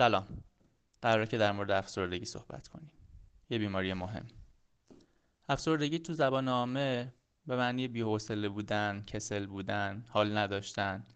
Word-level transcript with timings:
سلام. 0.00 0.44
قراره 1.02 1.26
که 1.26 1.38
در 1.38 1.52
مورد 1.52 1.70
افسردگی 1.70 2.24
صحبت 2.24 2.68
کنیم. 2.68 2.90
یه 3.50 3.58
بیماری 3.58 3.92
مهم. 3.92 4.26
افسردگی 5.48 5.98
تو 5.98 6.14
زبان 6.14 6.48
عامه 6.48 7.14
به 7.46 7.56
معنی 7.56 7.88
بی‌حوصله 7.88 8.48
بودن، 8.48 9.02
کسل 9.06 9.46
بودن، 9.46 10.04
حال 10.08 10.36
نداشتن 10.36 11.06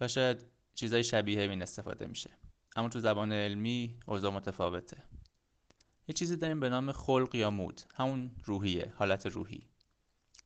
و 0.00 0.08
شاید 0.08 0.46
چیزای 0.74 1.04
شبیه 1.04 1.40
این 1.40 1.62
استفاده 1.62 2.06
میشه. 2.06 2.30
اما 2.76 2.88
تو 2.88 3.00
زبان 3.00 3.32
علمی 3.32 3.98
اوضاع 4.06 4.32
متفاوته. 4.32 5.02
یه 6.08 6.12
چیزی 6.12 6.36
داریم 6.36 6.60
به 6.60 6.68
نام 6.68 6.92
خلق 6.92 7.34
یا 7.34 7.50
مود. 7.50 7.80
همون 7.94 8.30
روحیه 8.44 8.92
حالت 8.96 9.26
روحی. 9.26 9.68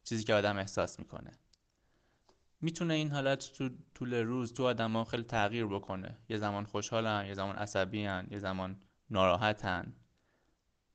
چیزی 0.04 0.24
که 0.24 0.34
آدم 0.34 0.58
احساس 0.58 0.98
می‌کنه. 0.98 1.30
می‌تونه 2.64 2.94
این 2.94 3.10
حالت 3.10 3.52
تو 3.52 3.68
طول 3.94 4.14
روز 4.14 4.54
تو 4.54 4.64
آدما 4.64 5.04
خیلی 5.04 5.22
تغییر 5.22 5.66
بکنه. 5.66 6.18
یه 6.28 6.38
زمان 6.38 6.64
خوشحالن 6.64 7.26
یه 7.26 7.34
زمان 7.34 7.56
عصبیان 7.56 8.26
یه 8.30 8.38
زمان 8.38 8.76
ناراحتن. 9.10 9.92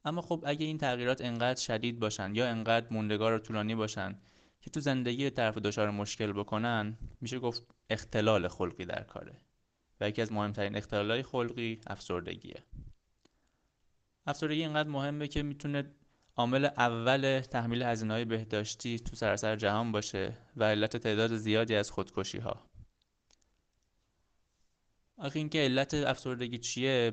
اما 0.06 0.22
خب 0.22 0.44
اگه 0.46 0.66
این 0.66 0.78
تغییرات 0.78 1.22
انقدر 1.22 1.60
شدید 1.60 2.00
باشن 2.00 2.36
یا 2.36 2.48
انقدر 2.48 2.88
موندگار 2.92 3.34
و 3.34 3.40
طولانی 3.40 3.76
باشن 3.76 4.16
که 4.62 4.70
تو 4.70 4.80
زندگی 4.80 5.30
طرف 5.30 5.58
دچار 5.58 5.92
مشکل 5.92 6.32
بکنن 6.32 6.98
میشه 7.22 7.40
گفت 7.40 7.64
اختلال 7.90 8.48
خلقی 8.48 8.86
در 8.86 9.04
کاره. 9.04 9.38
و 10.02 10.10
یکی 10.10 10.22
از 10.22 10.32
مهمترین 10.32 10.76
اختلالهای 10.76 11.24
خلقی 11.24 11.82
افسردگیه. 11.88 12.64
افسردگی 14.28 14.62
اینقدر 14.62 14.90
مهمه 14.90 15.28
که 15.28 15.44
می‌تونه 15.44 15.92
عامل 16.40 16.66
اول 16.66 17.40
تحمیل 17.40 17.84
هزینه 17.84 18.14
های 18.14 18.26
بهداشتی 18.26 19.00
تو 19.00 19.16
سراسر 19.16 19.56
جهان 19.56 19.92
باشه 19.92 20.38
و 20.58 20.64
علت 20.64 20.98
تعداد 20.98 21.36
زیادی 21.36 21.76
از 21.76 21.92
خودکشی 21.92 22.38
ها 22.38 22.66
آخه 25.18 25.40
اینکه 25.40 25.60
علت 25.60 25.94
افسردگی 25.94 26.58
چیه؟ 26.58 27.12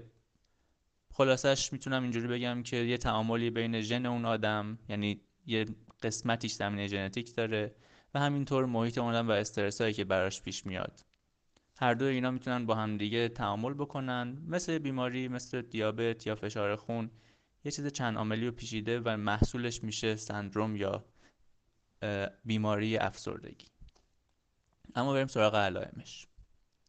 خلاصش 1.12 1.72
می‌تونم 1.72 2.02
اینجوری 2.02 2.27
بگم 2.28 2.62
که 2.62 2.77
یه 2.77 2.98
تعاملی 2.98 3.50
بین 3.50 3.80
ژن 3.80 4.06
اون 4.06 4.24
آدم 4.24 4.78
یعنی 4.88 5.20
یه 5.47 5.66
قسمتیش 6.02 6.52
زمینه 6.52 6.86
ژنتیک 6.86 7.34
داره 7.34 7.74
و 8.14 8.20
همینطور 8.20 8.64
محیط 8.66 8.98
اون 8.98 9.14
آدم 9.14 9.28
و 9.28 9.30
استرس 9.30 9.80
هایی 9.80 9.92
که 9.92 10.04
براش 10.04 10.42
پیش 10.42 10.66
میاد. 10.66 11.00
هر 11.77 11.94
دو 11.94 12.04
اینا 12.04 12.30
می‌تونن 12.30 12.66
با 12.66 12.74
هم 12.74 12.97
دیگه 12.97 13.28
تعامل 13.28 13.74
بکنن 13.74 14.42
مثل 14.47 14.78
بیماری 14.78 15.28
مثل 15.28 15.62
دیابت 15.62 16.27
یا 16.27 16.34
فشار 16.34 16.77
خون. 16.77 17.10
یه 17.67 17.72
چیز 17.72 17.86
چند 17.86 18.17
عاملی 18.17 18.47
رو 18.47 18.53
پیچیده 18.53 19.00
و 19.00 19.17
محصولش 19.17 19.84
میشه 19.84 20.17
سندروم 20.17 20.77
یا 20.77 21.05
بیماری 22.45 22.97
افسردگی. 22.97 23.67
اما 24.95 25.12
بریم 25.12 25.27
سراغ 25.27 25.55
علائمش. 25.55 26.27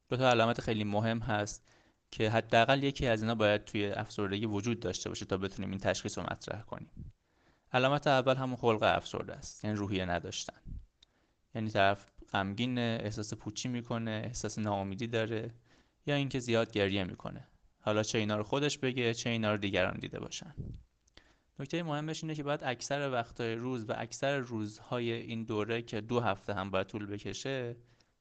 دو 0.10 0.18
تا 0.18 0.30
علامت 0.30 0.62
خیلی 0.62 0.84
مهم 0.84 1.20
هست 1.20 1.68
که 2.12 2.30
حداقل 2.30 2.84
یکی 2.84 3.08
از 3.08 3.22
اینا 3.22 3.36
باید 3.36 3.66
توی 3.66 3.86
افسردگی 3.86 4.46
وجود 4.46 4.80
داشته 4.80 5.10
باشه 5.10 5.26
تا 5.26 5.38
بتونیم 5.38 5.70
این 5.70 5.80
تشخیص 5.80 6.18
رو 6.18 6.24
مطرح 6.24 6.62
کنیم. 6.62 7.14
علامت 7.74 8.08
اول 8.08 8.36
همون 8.36 8.56
خلق 8.56 8.84
افسرده 8.84 9.34
است 9.34 9.66
یعنی 9.66 9.78
روحیه 9.78 10.06
نداشتن. 10.06 10.62
یعنی 11.56 11.70
طرف 11.70 12.06
غمگین 12.34 12.80
احساس 12.80 13.34
پوچی 13.34 13.70
می‌کنه 13.70 14.22
احساس 14.26 14.60
ناامیدی 14.60 15.08
داره 15.08 15.54
یا 16.06 16.16
اینکه 16.16 16.40
زیاد 16.40 16.72
گریه 16.72 17.04
می‌کنه. 17.04 17.48
حالا 17.88 18.04
چه 18.04 18.18
اینا 18.18 18.38
رو 18.38 18.44
خودش 18.44 18.78
بگه 18.78 19.14
چه 19.14 19.30
اینا 19.30 19.52
رو 19.52 19.58
دیگران 19.58 19.98
دیده 20.00 20.20
باشن. 20.20 20.54
نکته 21.60 21.84
مهمش 21.84 22.24
اینه 22.24 22.36
که 22.36 22.44
باید 22.44 22.64
اکثر 22.64 23.12
وقتهای 23.12 23.56
روز 23.56 23.90
و 23.90 23.94
اکثر 23.98 24.38
روزهای 24.38 25.12
این 25.12 25.44
دوره 25.44 25.82
که 25.82 26.02
دو 26.02 26.20
هفته 26.20 26.54
هم 26.54 26.72
باید 26.72 26.88
طول 26.88 27.06
بکشه 27.06 27.76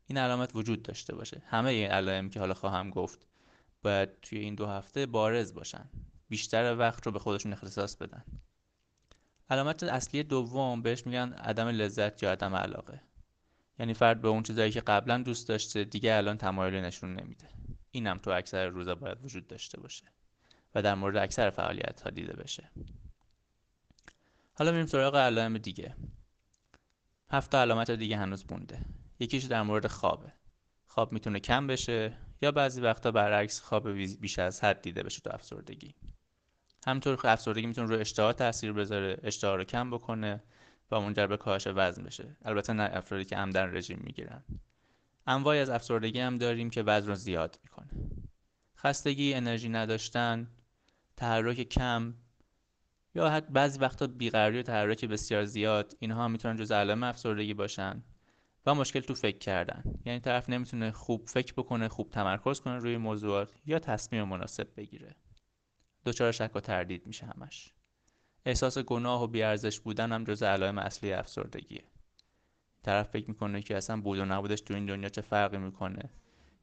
این 0.07 0.19
علامت 0.19 0.51
وجود 0.55 0.83
داشته 0.83 1.15
باشه. 1.15 1.43
همه 1.47 1.71
این 1.71 1.91
علائم 1.91 2.31
که 2.31 2.41
حالا 2.41 2.55
خواهم 2.55 2.91
گفت 2.91 3.27
باید 3.83 4.21
توی 4.21 4.39
این 4.39 4.55
دو 4.55 4.67
هفته 4.67 5.07
بارز 5.07 5.55
باشن. 5.55 5.85
بیشتر 6.29 6.77
وقت 6.77 7.07
رو 7.07 7.13
به 7.13 7.19
خودشون 7.19 7.53
اختصاص 7.53 7.97
بدن. 7.97 8.25
علامت 9.51 9.83
اصلی 9.83 10.23
دوم 10.23 10.83
بهش 10.83 11.07
میگن 11.07 11.33
عدم 11.33 11.69
لذت 11.69 12.23
یا 12.23 12.33
عدم 12.33 12.55
علاقه. 12.55 13.01
یعنی 13.79 13.95
فرد 13.95 14.21
به 14.21 14.29
اون 14.29 14.43
چیزایی 14.43 14.71
که 14.71 14.81
قبلا 14.81 15.19
دوست 15.19 15.49
داشته 15.49 15.85
دیگه 15.85 16.15
الان 16.15 16.37
تمایلی 16.37 16.81
نشون 16.81 17.15
نمیده. 17.15 17.49
اینم 17.91 18.19
تو 18.19 18.31
اکثر 18.31 18.67
روزا 18.67 18.95
باید 18.95 19.25
وجود 19.25 19.47
داشته 19.47 19.81
باشه 19.81 20.05
و 20.75 20.83
در 20.83 20.95
مورد 20.95 21.17
اکثر 21.17 21.51
فعالیت 21.51 22.01
ها 22.01 22.11
دیده 22.11 22.33
بشه. 22.33 22.71
حالا 24.55 24.71
میریم 24.71 24.87
سراغ 24.87 25.17
علائم 25.17 25.59
دیگه. 25.59 25.97
هفت 27.31 27.55
علامت 27.55 27.91
دیگه 27.91 28.17
هنوز 28.17 28.45
مونده. 28.51 28.81
یکیش 29.21 29.45
در 29.45 29.63
مورد 29.63 29.87
خوابه. 29.87 30.33
خواب 30.87 31.13
می‌تونه 31.13 31.41
کم 31.41 31.67
بشه 31.67 32.13
یا 32.43 32.53
بعضی 32.53 32.81
وقتا 32.81 33.11
برعکس 33.11 33.61
خواب 33.61 33.89
بیش 33.91 34.39
از 34.39 34.65
حد 34.65 34.83
دیده 34.83 35.03
بشه 35.03 35.21
تو 35.21 35.31
افسردگی. 35.33 35.95
همینطور 36.87 37.17
که 37.17 37.29
افسردگی 37.29 37.67
می‌تونه 37.67 37.89
رو 37.89 38.01
اشتها 38.01 38.33
تاثیر 38.33 38.73
بذاره 38.73 39.19
اشتها 39.23 39.55
رو 39.55 39.65
کم 39.65 39.91
بکنه 39.91 40.43
و 40.91 41.01
منجر 41.01 41.27
به 41.27 41.37
کاهش 41.37 41.67
وزن 41.67 42.03
بشه. 42.03 42.37
البته 42.43 42.73
نه 42.73 42.91
افرادی 42.93 43.25
که 43.25 43.37
عمدن 43.37 43.77
رژیم 43.77 44.01
می‌گیرن. 44.05 44.45
انواعی 45.27 45.61
از 45.61 45.71
افسردگی 45.71 46.21
هم 46.21 46.39
داریم 46.39 46.71
که 46.71 46.83
وزن 46.83 47.09
رو 47.09 47.15
زیاد 47.15 47.59
می‌کنه. 47.63 47.89
خستگی 48.77 49.35
انرژی 49.35 49.69
نداشتن 49.69 50.51
تحرک 51.17 51.63
کم 51.63 52.15
یا 53.15 53.31
حتی 53.31 53.53
بعضی 53.53 53.79
وقتا 53.79 54.07
بیقراری 54.07 54.59
و 54.59 54.63
تحرک 54.63 55.05
بسیار 55.05 55.45
زیاد 55.45 55.97
اینها 55.99 56.25
هم 56.25 56.31
می‌تونن 56.31 56.57
جز 56.57 56.73
علائم 56.73 57.03
افسردگی 57.03 57.55
باشن 57.55 58.03
و 58.67 58.75
مشکل 58.75 59.01
تو 59.01 59.15
فکر 59.15 59.39
کردن. 59.39 59.83
یعنی 60.05 60.21
طرف 60.21 60.49
نمی‌تونه 60.49 60.91
خوب 60.91 61.27
فکر 61.27 61.53
بکنه 61.53 61.89
خوب 61.89 62.11
تمرکز 62.11 62.61
کنه 62.61 62.77
روی 62.79 62.97
موضوعات 62.97 63.53
یا 63.67 63.79
تصمیم 63.79 64.25
مناسب 64.25 64.69
بگیره. 64.77 65.15
دچار 66.05 66.33
شک 66.33 66.51
و 66.55 66.61
تردید 66.61 67.07
میشه 67.07 67.27
همش. 67.27 67.73
احساس 68.47 68.79
گناه 68.79 69.23
و 69.23 69.27
بیارزش 69.27 69.81
بودن 69.81 70.13
هم 70.13 70.25
جز 70.25 70.43
علائم 70.43 70.79
اصلی 70.79 71.13
افسردگیه. 71.13 71.85
طرف 72.87 73.11
فکر 73.11 73.29
می‌کنه 73.29 73.63
که 73.63 73.77
اصلا 73.77 74.01
بود 74.01 74.19
و 74.19 74.25
نبودش 74.25 74.61
تو 74.61 74.75
این 74.75 74.87
دنیا 74.87 75.09
چه 75.09 75.21
فرقی 75.21 75.59
می‌کنه؟ 75.59 76.11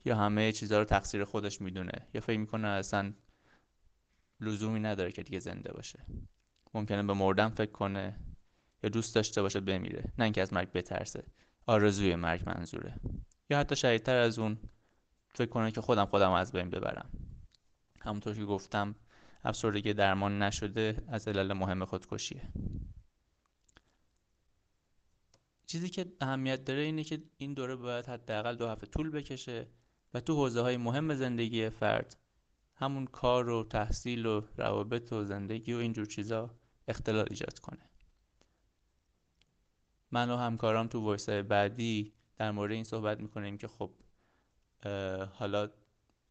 یا 0.05 0.15
همه 0.17 0.51
چیزها 0.51 0.79
رو 0.79 0.85
تقصیر 0.85 1.25
خودش 1.25 1.61
می‌دونه؟ 1.61 2.07
یا 2.13 2.21
فکر 2.21 2.39
می‌کنه 2.39 2.67
اصلا 2.67 3.13
لزومی 4.39 4.79
نداره 4.79 5.11
که 5.11 5.23
دیگه 5.23 5.39
زنده 5.39 5.73
باشه؟ 5.73 5.99
ممکنه 6.73 7.03
به 7.03 7.13
مردن 7.13 7.49
فکر 7.49 7.71
کنه 7.71 8.19
یا 8.83 8.89
دوست 8.89 9.15
داشته 9.15 9.41
باشه 9.41 9.59
بمیره 9.59 10.03
نه 10.17 10.23
اینکه 10.23 10.41
از 10.41 10.53
مرگ 10.53 10.71
بترسه. 10.71 11.23
آرزوی 11.65 12.15
مرگ 12.15 12.43
منظوره. 12.45 12.93
یا 13.49 13.59
حتی 13.59 13.75
شدیدتر 13.75 14.17
از 14.17 14.39
اون 14.39 14.57
فکر 15.35 15.49
کنه 15.49 15.71
که 15.71 15.81
خودم 15.81 16.05
خودم 16.05 16.31
از 16.31 16.51
بین 16.51 16.69
ببرم. 16.69 17.09
همونطور 18.01 18.35
که 18.35 18.45
گفتم 18.45 18.95
افسردگی 19.43 19.93
درمان 19.93 20.41
نشده 20.41 21.03
از 21.07 21.27
علل 21.27 21.53
مهم 21.53 21.85
خودکشیه. 21.85 22.41
چیزی 25.73 25.89
که 25.89 26.05
اهمیت 26.21 26.65
داره 26.65 26.81
اینه 26.81 27.03
که 27.03 27.23
این 27.37 27.53
دوره 27.53 27.75
باید 27.75 28.05
حداقل 28.05 28.55
دو 28.55 28.67
هفته 28.67 28.87
طول 28.87 29.09
بکشه 29.09 29.67
و 30.13 30.19
تو 30.19 30.35
حوزه 30.35 30.61
های 30.61 30.77
مهم 30.77 31.15
زندگی 31.15 31.69
فرد 31.69 32.17
همون 32.75 33.05
کار 33.05 33.49
و 33.49 33.63
تحصیل 33.63 34.25
و 34.25 34.41
روابط 34.57 35.13
و 35.13 35.23
زندگی 35.23 35.73
و 35.73 35.77
اینجور 35.77 36.05
چیزا 36.05 36.49
اختلال 36.87 37.25
ایجاد 37.29 37.59
کنه. 37.59 37.89
من 40.11 40.29
و 40.29 40.37
همکارام 40.37 40.87
تو 40.87 40.99
وایس 40.99 41.29
بعدی 41.29 42.13
در 42.35 42.51
مورد 42.51 42.71
این 42.71 42.83
صحبت 42.83 43.19
می‌کنیم 43.19 43.57
که 43.57 43.67
خب 43.67 43.91
حالا 45.33 45.69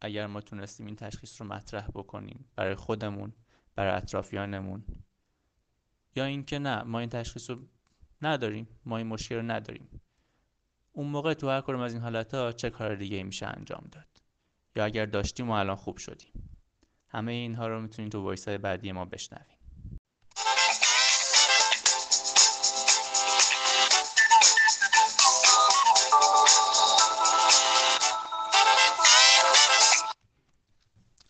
اگر 0.01 0.27
ما 0.27 0.41
تونستیم 0.41 0.85
این 0.85 0.95
تشخیص 0.95 1.41
رو 1.41 1.47
مطرح 1.47 1.87
بکنیم 1.87 2.45
برای 2.55 2.75
خودمون 2.75 3.33
برای 3.75 3.91
اطرافیانمون 3.91 4.83
یا 6.15 6.25
اینکه 6.25 6.59
نه 6.59 6.83
ما 6.83 6.99
این 6.99 7.09
تشخیص 7.09 7.49
رو 7.49 7.57
نداریم. 8.25 8.67
ما 8.85 8.97
این 8.97 9.07
مشکل 9.07 9.35
رو 9.35 9.41
نداریم. 9.41 10.01
اون 10.91 11.07
موقع 11.07 11.33
تو 11.33 11.49
هر 11.49 11.61
کدوم 11.61 11.79
از 11.79 11.93
این 11.93 12.01
حالت 12.01 12.33
ها 12.33 12.51
چه 12.51 12.69
کار 12.69 12.95
دیگه 12.95 13.23
میشه 13.23 13.45
انجام 13.45 13.89
داد؟ 13.91 14.07
یا 14.75 14.85
اگر 14.85 15.05
داشتیم 15.05 15.49
و 15.49 15.53
الان 15.53 15.75
خوب 15.75 15.97
شدیم. 15.97 16.31
همه 17.09 17.31
اینها 17.31 17.67
رو 17.67 17.81
می‌تونید 17.81 18.11
تو 18.11 18.21
voice 18.21 18.47
بعدی 18.47 18.91
ما 18.91 19.05
بشنویم 19.05 19.57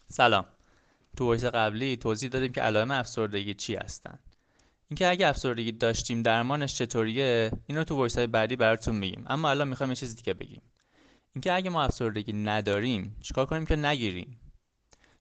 سلام. 0.09 0.45
تو 1.17 1.25
voice 1.25 1.45
قبلی 1.45 1.97
توضیح 1.97 2.29
دادیم 2.29 2.51
که 2.51 2.61
علائم 2.61 2.91
افسردگی 2.91 3.53
چی 3.53 3.75
هستن. 3.75 4.19
اینکه 4.93 5.07
اگه 5.07 5.27
افسردگی 5.27 5.71
داشتیم 5.71 6.21
درمانش 6.21 6.75
چطوریه؟ 6.75 7.51
اینو 7.67 7.83
تو 7.83 7.95
وایس 7.95 8.17
بعدی 8.17 8.55
براتون 8.55 8.95
میگیم. 8.95 9.25
اما 9.27 9.49
الان 9.49 9.67
می‌خوایم 9.67 9.91
یه 9.91 9.95
چیز 9.95 10.15
دیگه 10.15 10.33
بگیم. 10.33 10.61
اینکه 11.35 11.53
اگه 11.53 11.69
ما 11.69 11.83
افسردگی 11.83 12.33
نداریم 12.33 13.15
چیکار 13.21 13.45
کنیم 13.45 13.65
که 13.65 13.75
نگیریم؟ 13.75 14.39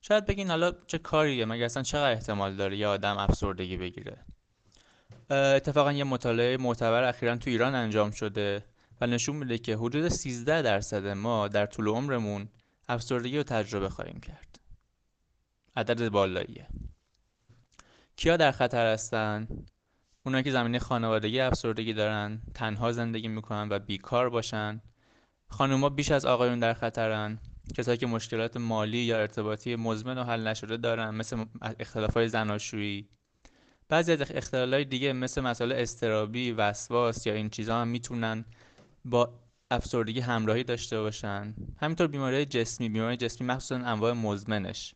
شاید 0.00 0.26
بگین 0.26 0.50
حالا 0.50 0.72
چه 0.86 0.98
کاریه؟ 0.98 1.44
مگه 1.44 1.64
اصلا 1.64 1.82
چقدر 1.82 2.12
احتمال 2.12 2.56
داره 2.56 2.76
یه 2.76 2.86
آدم 2.86 3.18
افسردگی 3.18 3.76
بگیره؟ 3.76 4.18
اتفاقا 5.30 5.92
یه 5.92 6.04
مطالعه 6.04 6.56
معتبر 6.56 7.04
اخیرا 7.04 7.36
تو 7.36 7.50
ایران 7.50 7.74
انجام 7.74 8.10
شده 8.10 8.64
و 9.00 9.06
نشون 9.06 9.36
میده 9.36 9.58
که 9.58 9.76
حدود 9.76 10.08
13 10.08 10.62
درصد 10.62 11.06
ما 11.06 11.48
در 11.48 11.66
طول 11.66 11.88
عمرمون 11.88 12.48
افسردگی 12.88 13.36
رو 13.36 13.42
تجربه 13.42 13.88
خواهیم 13.88 14.20
کرد. 14.20 14.58
عدد 15.76 16.08
بالاییه. 16.08 16.66
کیا 18.16 18.36
در 18.36 18.52
خطر 18.52 18.92
هستن؟ 18.92 19.48
اونایی 20.26 20.44
که 20.44 20.50
زمینه 20.50 20.78
خانوادگی 20.78 21.40
افسردگی 21.40 21.92
دارن 21.92 22.42
تنها 22.54 22.92
زندگی 22.92 23.28
می‌کنن 23.28 23.68
و 23.70 23.78
بیکار 23.78 24.30
باشن. 24.30 24.80
خانوما 25.48 25.88
بیش 25.88 26.10
از 26.10 26.26
آقایون 26.26 26.58
در 26.58 26.74
خطرن. 26.74 27.38
کسایی 27.76 27.98
که 27.98 28.06
مشکلات 28.06 28.56
مالی 28.56 28.98
یا 28.98 29.20
ارتباطی 29.20 29.76
مزمن 29.76 30.18
و 30.18 30.24
حل 30.24 30.46
نشده 30.46 30.76
دارن 30.76 31.14
مثل 31.14 31.44
اختلاف 31.80 32.14
های 32.14 32.28
زناشویی. 32.28 33.08
بعضی 33.88 34.12
از 34.12 34.20
اختلالای 34.30 34.84
دیگه 34.84 35.12
مثل 35.12 35.40
مسائل 35.40 35.72
استرابی 35.72 36.52
وسواس 36.52 37.26
یا 37.26 37.34
این 37.34 37.50
چیزها 37.50 37.80
هم 37.80 37.88
می‌تونن 37.88 38.44
با 39.04 39.40
افسردگی 39.70 40.20
همراهی 40.20 40.64
داشته 40.64 41.00
باشن. 41.00 41.54
همینطور 41.80 42.06
بیماری 42.06 42.46
جسمی. 42.46 42.88
بیماری 42.88 43.16
جسمی 43.16 43.46
مخصوصا 43.46 43.76
انواع 43.76 44.12
مزمنش. 44.12 44.94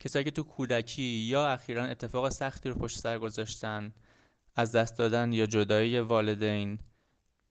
کسایی 0.00 0.24
که 0.24 0.30
تو 0.30 0.42
کودکی 0.42 1.02
یا 1.02 1.48
اخیرا 1.48 1.84
اتفاق 1.84 2.28
سختی 2.28 2.68
رو 2.68 2.74
پشت 2.74 2.98
سر 2.98 3.18
گذاشتن 3.18 3.92
از 4.56 4.72
دست 4.72 4.98
دادن 4.98 5.32
یا 5.32 5.46
جدایی 5.46 6.00
والدین 6.00 6.78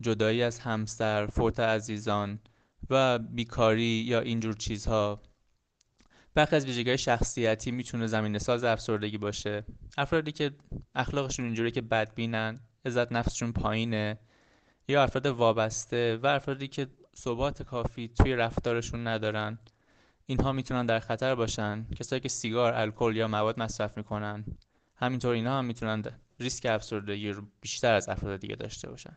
جدایی 0.01 0.43
از 0.43 0.59
همسر 0.59 1.25
فوت 1.27 1.59
عزیزان 1.59 2.39
و 2.89 3.19
بیکاری 3.19 3.83
یا 3.83 4.19
اینجور 4.19 4.53
چیزها 4.53 5.21
برخی 6.33 6.55
از 6.55 6.65
ویژگی 6.65 6.97
شخصیتی 6.97 7.71
می‌تونه 7.71 8.07
زمین 8.07 8.37
ساز 8.37 8.63
افسردگی 8.63 9.17
باشه. 9.17 9.65
افرادی 9.97 10.31
که 10.31 10.51
اخلاقشون 10.95 11.45
اینجوری 11.45 11.71
که 11.71 11.81
بدبینن 11.81 12.59
عزت 12.85 13.11
نفسشون 13.11 13.51
پایینه 13.51 14.19
یا 14.87 15.03
افراد 15.03 15.25
وابسته 15.25 16.17
و 16.23 16.27
افرادی 16.27 16.67
که 16.67 16.87
ثبات 17.15 17.63
کافی 17.63 18.07
توی 18.07 18.35
رفتارشون 18.35 19.07
ندارن. 19.07 19.59
اینها 20.29 20.51
می‌تونن 20.51 20.85
در 20.85 20.99
خطر 20.99 21.35
باشن. 21.35 21.85
کسایی 21.95 22.19
که 22.19 22.29
سیگار 22.29 22.73
الکل 22.73 23.15
یا 23.15 23.27
مواد 23.27 23.59
مصرف 23.59 23.97
می‌کنن 23.97 24.45
همینطور 24.95 25.33
اینها 25.33 25.57
هم 25.57 25.65
می‌تونن 25.65 26.03
ریسک 26.39 26.65
افسردگی 26.65 27.29
رو 27.31 27.43
بیشتر 27.61 27.93
از 27.93 28.09
افراد 28.09 28.39
دیگه 28.39 28.55
داشته 28.55 28.89
باشن. 28.89 29.15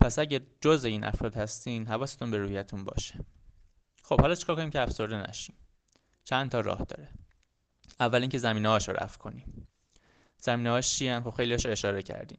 پس 0.00 0.18
اگه 0.18 0.40
جز 0.60 0.84
این 0.84 1.04
افراد 1.04 1.34
هستین 1.34 1.86
حواستون 1.86 2.30
به 2.30 2.38
رویتون 2.38 2.84
باشه. 2.84 3.24
خب 4.02 4.20
حالا 4.20 4.34
چیکار 4.34 4.56
کنیم 4.56 4.70
که 4.70 4.80
افسرده 4.80 5.30
نشیم؟ 5.30 5.56
چند 6.24 6.50
تا 6.50 6.60
راه 6.60 6.84
داره. 6.84 7.08
اول 8.00 8.20
اینکه 8.20 8.38
زمینه 8.38 8.68
هاش 8.68 8.88
رو 8.88 8.94
رفع 8.94 9.18
کنیم. 9.18 9.68
زمینه 10.38 10.70
هاش 10.70 10.94
چی 10.94 11.20
خب 11.20 11.30
خیلی 11.30 11.56
رو 11.56 11.70
اشاره 11.70 12.02
کردیم. 12.02 12.38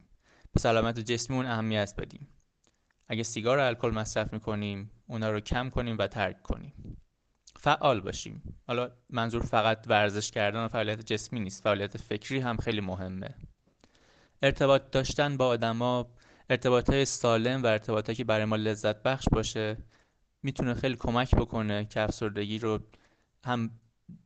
به 0.52 0.60
سلامت 0.60 1.00
جسممون 1.00 1.46
اهمیت 1.46 1.94
بدیم. 1.98 2.28
اگه 3.08 3.22
سیگار 3.22 3.58
و 3.58 3.66
الکل 3.66 3.90
مصرف 3.90 4.32
می‌کنیم 4.32 4.90
اونا 5.06 5.30
رو 5.30 5.40
کم 5.40 5.70
کنیم 5.70 5.98
و 5.98 6.06
ترک 6.06 6.42
کنیم. 6.42 6.72
فعال 7.62 8.00
باشیم. 8.00 8.58
حالا 8.66 8.90
منظور 9.10 9.42
فقط 9.42 9.84
ورزش 9.88 10.30
کردن 10.30 10.64
و 10.64 10.68
فعالیت 10.68 11.06
جسمی 11.06 11.40
نیست 11.40 11.62
فعالیت 11.62 11.96
فکری 11.96 12.38
هم 12.38 12.56
خیلی 12.56 12.80
مهمه. 12.80 13.34
ارتباط 14.42 14.90
داشتن 14.90 15.36
با 15.36 15.46
آدما 15.46 16.10
ارتباط 16.50 16.90
های 16.90 17.04
سالم 17.04 17.62
و 17.62 17.66
ارتباطی 17.66 18.14
که 18.14 18.24
برای 18.24 18.44
ما 18.44 18.56
لذت 18.56 19.02
بخش 19.02 19.24
باشه 19.32 19.76
می‌تونه 20.42 20.74
خیلی 20.74 20.96
کمک 20.96 21.34
بکنه 21.34 21.84
که 21.84 22.00
افسردگی 22.00 22.58
رو 22.58 22.78
هم 23.44 23.70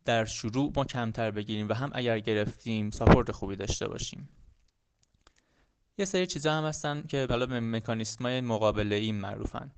در 0.04 0.24
شروع 0.24 0.72
ما 0.76 0.84
کمتر 0.84 1.30
بگیریم 1.30 1.68
و 1.68 1.72
هم 1.72 1.90
اگر 1.94 2.18
گرفتیم 2.18 2.90
ساپورت 2.90 3.32
خوبی 3.32 3.56
داشته 3.56 3.88
باشیم. 3.88 4.28
یه 5.98 6.04
سری 6.04 6.26
چیزا 6.26 6.52
هم 6.52 6.64
هستن 6.64 7.02
که 7.02 7.26
بالا 7.26 7.46
به 7.46 7.60
مکانیسم 7.60 8.24
های 8.24 8.40
مقابله 8.40 8.96
این 8.96 9.14
معروفن. 9.14 9.70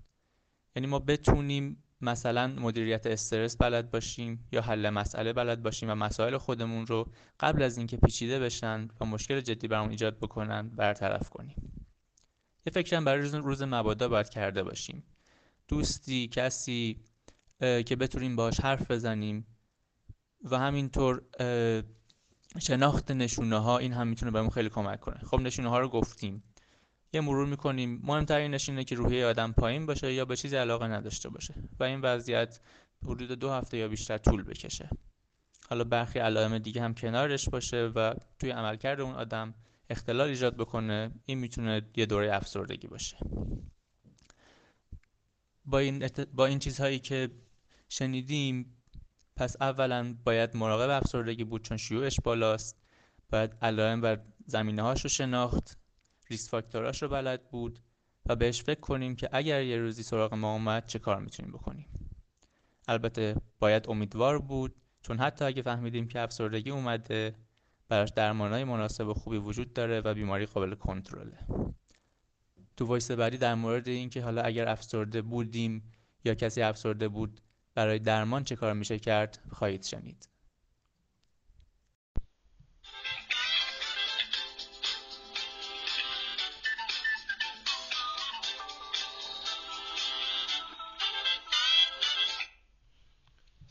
یعنی 0.77 0.87
ما 0.87 0.99
بتونیم 0.99 1.83
مثلا 2.01 2.47
مدیریت 2.47 3.07
استرس 3.07 3.57
بلد 3.57 3.91
باشیم 3.91 4.49
یا 4.53 4.63
حل 4.63 4.91
مسئله 4.91 5.33
بلد 5.33 5.63
باشیم 5.63 5.91
و 5.91 5.95
مسائل 5.95 6.37
خودمون 6.37 6.87
رو 6.87 7.09
قبل 7.41 7.63
از 7.63 7.79
اینکه 7.79 7.97
پیچیده 7.97 8.39
بشن 8.39 8.89
و 9.01 9.05
مشکل 9.05 9.41
جدی 9.41 9.69
برامون 9.69 9.91
ایجاد 9.91 10.19
بکنن 10.19 10.69
برطرف 10.69 11.29
کنیم. 11.29 11.87
یه 12.67 12.73
فکرم 12.73 13.05
برای 13.05 13.21
روز, 13.21 13.35
روز 13.35 13.63
مبادا 13.63 14.09
باید 14.09 14.29
کرده 14.29 14.63
باشیم. 14.63 15.03
دوستی 15.69 16.29
کسی 16.29 17.01
که 17.61 17.97
بتونیم 18.01 18.37
باش 18.37 18.61
حرف 18.61 18.91
بزنیم 18.91 19.47
و 20.45 20.59
همینطور 20.59 21.23
شناخت 22.59 23.11
نشونه 23.11 23.59
ها 23.59 23.79
این 23.79 23.93
هم 23.93 24.09
می‌تونه 24.09 24.31
بهمون 24.31 24.51
خیلی 24.51 24.69
کمک 24.69 25.01
کنه. 25.01 25.19
خب 25.19 25.41
نشونه 25.41 25.69
ها 25.69 25.79
رو 25.79 25.89
گفتیم. 25.89 26.43
یه 27.13 27.21
مرور 27.21 27.47
می‌کنیم. 27.47 28.01
مهمترین 28.05 28.51
نشونه 28.51 28.85
که 28.85 28.95
روحیه 28.95 29.27
آدم 29.27 29.53
پایین 29.53 29.87
باشه 29.87 30.13
یا 30.13 30.25
به 30.25 30.37
چیزی 30.37 30.57
علاقه 30.57 30.87
نداشته 30.87 31.29
باشه 31.29 31.55
و 31.81 31.85
این 31.85 32.01
وضعیت 32.01 32.61
حدود 33.05 33.33
دو 33.33 33.51
هفته 33.51 33.77
یا 33.77 33.89
بیشتر 33.89 34.19
طول 34.19 34.43
بکشه. 34.43 34.89
حالا 35.71 35.85
برخی 35.85 36.19
علائم 36.19 36.59
دیگه 36.59 36.83
هم 36.83 36.95
کنارش 36.95 37.49
باشه 37.49 37.87
و 37.95 38.15
توی 38.39 38.51
عملکرد 38.51 39.01
اون 39.01 39.15
آدم 39.15 39.55
اختلال 39.91 40.29
ایجاد 40.29 40.57
بکنه 40.57 41.11
این 41.27 41.39
می‌تونه 41.39 41.83
یه 41.97 42.07
دوره 42.07 42.35
افسردگی 42.35 42.87
باشه. 42.87 43.17
با 45.65 45.79
این, 45.79 46.09
با 46.35 46.47
این 46.47 46.59
چیزهایی 46.59 46.99
که 46.99 47.31
شنیدیم 47.89 48.77
پس 49.37 49.57
اولا 49.61 50.17
باید 50.25 50.57
مراقب 50.57 50.91
افسردگی 50.91 51.45
بود 51.45 51.63
چون 51.63 51.77
شیوعش 51.77 52.21
بالاست. 52.25 52.77
باید 53.31 53.57
علائم 53.63 54.03
و 54.03 54.17
زمینه 54.47 54.83
هاش 54.83 55.03
رو 55.03 55.09
شناخت. 55.09 55.79
ریس 56.31 56.51
فاکتوراش 56.51 57.03
رو 57.03 57.09
بلد 57.09 57.51
بود 57.51 57.79
و 58.27 58.37
بهش 58.37 58.63
فکر 58.63 58.81
کنیم 58.81 59.17
که 59.17 59.29
اگر 59.33 59.63
یه 59.63 59.79
روزی 59.79 60.03
سراغ 60.03 60.35
ما 60.35 60.53
اومد 60.53 60.87
چه 60.87 60.99
کار 60.99 61.21
می‌تونیم 61.21 61.53
بکنیم. 61.53 61.87
البته 62.89 63.37
باید 63.59 63.91
امیدوار 63.91 64.39
بود 64.39 64.75
چون 65.03 65.19
حتی 65.19 65.45
اگه 65.45 65.63
فهمیدیم 65.63 66.09
که 66.09 66.21
افسردگی 66.21 66.71
اومده 66.71 67.35
براش 67.89 68.11
درمانهای 68.11 68.65
مناسب 68.65 69.09
و 69.09 69.15
خوبی 69.15 69.37
وجود 69.37 69.73
داره 69.73 70.01
و 70.01 70.15
بیماری 70.15 70.47
قابل 70.47 70.75
کنترله. 70.75 71.39
تو 72.77 72.87
وایس 72.87 73.11
بعدی 73.11 73.39
در 73.39 73.55
مورد 73.55 73.89
اینکه 73.89 74.23
حالا 74.23 74.43
اگر 74.43 74.69
افسرده 74.69 75.23
بودیم 75.23 75.93
یا 76.25 76.35
کسی 76.35 76.63
افسرده 76.63 77.09
بود 77.09 77.41
برای 77.75 77.99
درمان 77.99 78.45
چه 78.45 78.57
کار 78.57 78.73
میشه 78.73 78.99
کرد 78.99 79.39
خواهید 79.51 79.83
شنید. 79.83 80.29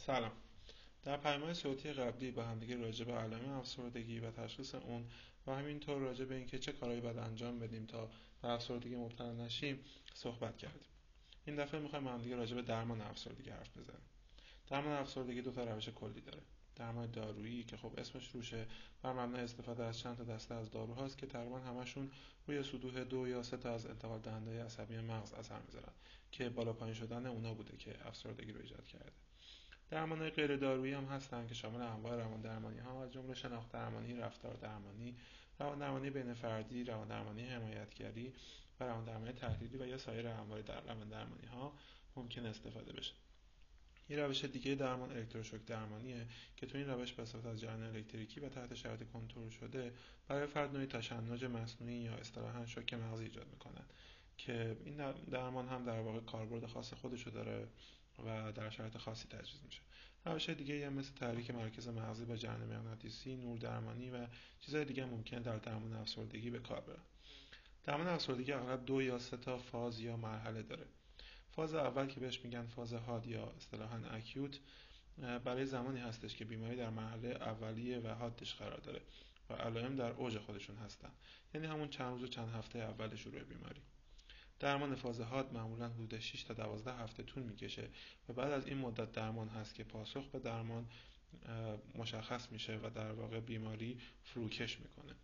سلام. 0.05 0.31
در 1.03 1.17
پیام 1.17 1.53
صوتی 1.53 1.93
قبلی 1.93 2.31
با 2.31 2.43
همدیگه 2.43 2.77
راجع 2.77 3.05
به 3.05 3.13
علائم 3.13 3.49
افسردگی 3.49 4.19
و 4.19 4.31
تشخیص 4.31 4.75
اون 4.75 5.05
و 5.47 5.51
همینطور 5.51 5.97
راجع 5.97 6.25
به 6.25 6.35
اینکه 6.35 6.59
چه 6.59 6.71
کارهایی 6.71 7.01
باید 7.01 7.17
انجام 7.17 7.59
بدیم 7.59 7.85
تا 7.85 8.09
به 8.41 8.47
افسردگی 8.47 8.95
مبتلا 8.95 9.33
نشیم 9.33 9.79
صحبت 10.13 10.57
کردیم. 10.57 10.87
این 11.45 11.55
دفعه 11.55 11.79
می‌خوایم 11.79 12.07
همدیگه 12.07 12.35
راجع 12.35 12.55
به 12.55 12.61
درمان 12.61 13.01
افسردگی 13.01 13.49
حرف 13.49 13.77
بزنیم. 13.77 14.01
درمان 14.67 14.93
افسردگی 14.93 15.41
دو 15.41 15.51
تا 15.51 15.63
روش 15.63 15.89
کلی 15.89 16.21
داره. 16.21 16.41
درمان 16.75 17.11
دارویی 17.11 17.63
که 17.63 17.77
خب 17.77 17.93
اسمش 17.97 18.31
روشه 18.31 18.67
بر 19.01 19.13
مبنای 19.13 19.41
استفاده 19.41 19.83
از 19.83 19.99
چند 19.99 20.17
تا 20.17 20.23
دسته 20.23 20.55
از 20.55 20.71
داروهاست 20.71 21.17
که 21.17 21.25
تقریبا 21.27 21.59
همشون 21.59 22.11
روی 22.47 22.63
سطوح 22.63 23.03
دو 23.03 23.27
یا 23.27 23.43
سه 23.43 23.57
تا 23.57 23.73
از 23.73 23.85
انتقال 23.85 24.19
دهنده 24.19 24.63
عصبی 24.63 24.97
مغز 24.97 25.33
اثر 25.33 25.59
می‌ذارن 25.61 25.93
که 26.31 26.49
بالا 26.49 26.73
پایین 26.73 26.95
شدن 26.95 27.25
اونا 27.25 27.53
بوده 27.53 27.77
که 27.77 28.07
افسردگی 28.07 28.51
رو 28.51 28.61
ایجاد 28.61 28.85
کرده. 28.85 29.24
درمان 29.89 30.29
غیر 30.29 30.57
دارویی 30.57 30.93
هم 30.93 31.05
هستن 31.05 31.47
که 31.47 31.53
شامل 31.53 31.81
انواع 31.81 32.15
روان 32.15 32.41
درمانی 32.41 32.79
ها 32.79 33.03
از 33.03 33.13
جمله 33.13 33.33
شناخت 33.33 33.71
درمانی، 33.71 34.13
رفتار 34.13 34.53
درمانی، 34.53 35.15
روان 35.59 35.79
درمانی 35.79 36.09
بین 36.09 36.33
فردی، 36.33 36.83
روان 36.83 37.07
درمانی 37.07 37.45
حمایتگری 37.45 38.33
و 38.79 38.83
روان 38.83 39.05
درمانی 39.05 39.31
تحلیلی 39.31 39.77
و 39.77 39.87
یا 39.87 39.97
سایر 39.97 40.27
انواع 40.27 40.61
در 40.61 40.81
روان 40.81 41.09
درمانی 41.09 41.45
ها 41.45 41.73
ممکن 42.15 42.45
استفاده 42.45 42.93
بشه. 42.93 43.13
یه 44.09 44.17
روش 44.17 44.45
دیگه 44.45 44.75
درمان 44.75 45.11
الکتروشوک 45.11 45.65
درمانیه 45.65 46.27
که 46.55 46.65
تو 46.65 46.77
این 46.77 46.87
روش 46.87 47.13
به 47.13 47.23
استفاده 47.23 47.49
از 47.49 47.61
جریان 47.61 47.83
الکتریکی 47.83 48.39
و 48.39 48.49
تحت 48.49 48.73
شرایط 48.73 49.03
کنترل 49.13 49.49
شده 49.49 49.93
برای 50.27 50.47
فرد 50.47 50.73
نوعی 50.73 50.85
تشنج 50.85 51.45
مصنوعی 51.45 51.95
یا 51.95 52.13
اصطلاحا 52.13 52.65
شوک 52.65 52.93
مغزی 52.93 53.23
ایجاد 53.23 53.47
می‌کنن 53.51 53.85
که 54.37 54.77
این 54.85 55.11
درمان 55.11 55.67
هم 55.67 55.85
در 55.85 55.99
واقع 55.99 56.19
کاربرد 56.19 56.65
خاص 56.65 56.93
خودشو 56.93 57.29
داره 57.29 57.67
و 58.25 58.51
در 58.51 58.69
شرایط 58.69 58.97
خاصی 58.97 59.27
تجویز 59.27 59.63
میشه. 59.65 59.81
روش 60.25 60.49
دیگه 60.49 60.87
هم 60.87 60.93
مثل 60.93 61.13
تحریک 61.13 61.51
مرکز 61.51 61.87
مغزی 61.87 62.25
با 62.25 62.35
جریان 62.35 62.77
مغناطیسی 62.77 63.35
نور 63.35 63.57
درمانی 63.57 64.09
و 64.09 64.27
چیزهای 64.59 64.85
دیگه 64.85 65.05
ممکن 65.05 65.41
در 65.41 65.57
درمان 65.57 65.93
افسردگی 65.93 66.49
به 66.49 66.59
کار 66.59 66.81
برن 66.81 67.03
درمان 67.83 68.07
افسردگی 68.07 68.51
اغلب 68.51 68.85
دو 68.85 69.01
یا 69.01 69.19
سه 69.19 69.37
تا 69.37 69.57
فاز 69.57 69.99
یا 69.99 70.17
مرحله 70.17 70.61
داره. 70.61 70.85
فاز 71.51 71.73
اول 71.73 72.07
که 72.07 72.19
بهش 72.19 72.39
میگن 72.43 72.65
فاز 72.65 72.93
هاد 72.93 73.27
یا 73.27 73.53
اصطلاحا 73.57 73.97
اکیوت 73.97 74.59
برای 75.43 75.65
زمانی 75.65 75.99
هستش 75.99 76.35
که 76.35 76.45
بیماری 76.45 76.75
در 76.75 76.89
مرحله 76.89 77.27
اولیه 77.27 77.99
و 77.99 78.07
حادش 78.07 78.55
قرار 78.55 78.79
داره 78.79 79.01
و 79.49 79.53
علائم 79.53 79.95
در 79.95 80.11
اوج 80.11 80.37
خودشون 80.37 80.75
هستن. 80.75 81.11
یعنی 81.53 81.67
همون 81.67 81.89
چند 81.89 82.11
روز 82.11 82.23
و 82.23 82.27
چند 82.27 82.49
هفته 82.53 82.79
اول 82.79 83.15
شروع 83.15 83.43
بیماری. 83.43 83.81
درمان 84.65 84.95
فاز 84.95 85.21
حاد 85.21 85.53
معمولا 85.53 85.89
حدود 85.89 86.19
6 86.19 86.43
تا 86.43 86.53
12 86.53 86.93
هفته 86.93 87.23
طول 87.23 87.43
می‌کشه 87.43 87.89
و 88.29 88.33
بعد 88.33 88.51
از 88.51 88.67
این 88.67 88.77
مدت 88.77 89.11
درمان 89.11 89.49
هست 89.49 89.75
که 89.75 89.83
پاسخ 89.83 90.25
به 90.27 90.39
درمان 90.39 90.85
مشخص 91.95 92.51
میشه 92.51 92.77
و 92.83 92.89
در 92.89 93.11
واقع 93.11 93.39
بیماری 93.39 93.97
فروکش 94.23 94.79
می‌کنه. 94.79 95.15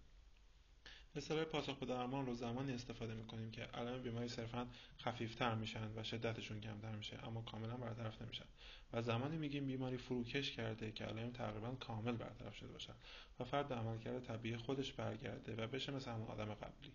اصطلاح 1.16 1.44
پاسخ 1.44 1.78
به 1.78 1.86
درمان 1.86 2.26
رو 2.26 2.34
زمانی 2.34 2.74
استفاده 2.74 3.14
می‌کنیم 3.14 3.52
که 3.52 3.62
علائم 3.62 4.02
بیماری 4.04 4.28
صرفا 4.28 4.68
خفیفتر 5.00 5.56
میشن 5.56 5.92
و 5.96 6.04
شدتشون 6.04 6.62
کمتر 6.62 6.96
میشه 6.96 7.28
اما 7.28 7.42
کاملا 7.42 7.78
برطرف 7.78 8.22
نمیشن. 8.22 8.46
و 8.94 9.02
زمانی 9.02 9.38
میگیم 9.38 9.66
بیماری 9.66 9.98
فروکش 9.98 10.52
کرده 10.52 10.92
که 10.92 11.06
علائم 11.06 11.32
تقریبا 11.32 11.72
کامل 11.72 12.12
برطرف 12.12 12.56
شده 12.56 12.72
باشن 12.72 12.94
و 13.40 13.44
فرد 13.44 13.68
به 13.68 13.76
عملکرد 13.76 14.24
طبیعی 14.24 14.58
خودش 14.58 14.94
برگرده 14.94 15.56
و 15.56 15.68
بشه 15.68 15.92
مثل 15.92 16.12
همون 16.12 16.28
آدم 16.28 16.54
قبلی. 16.54 16.92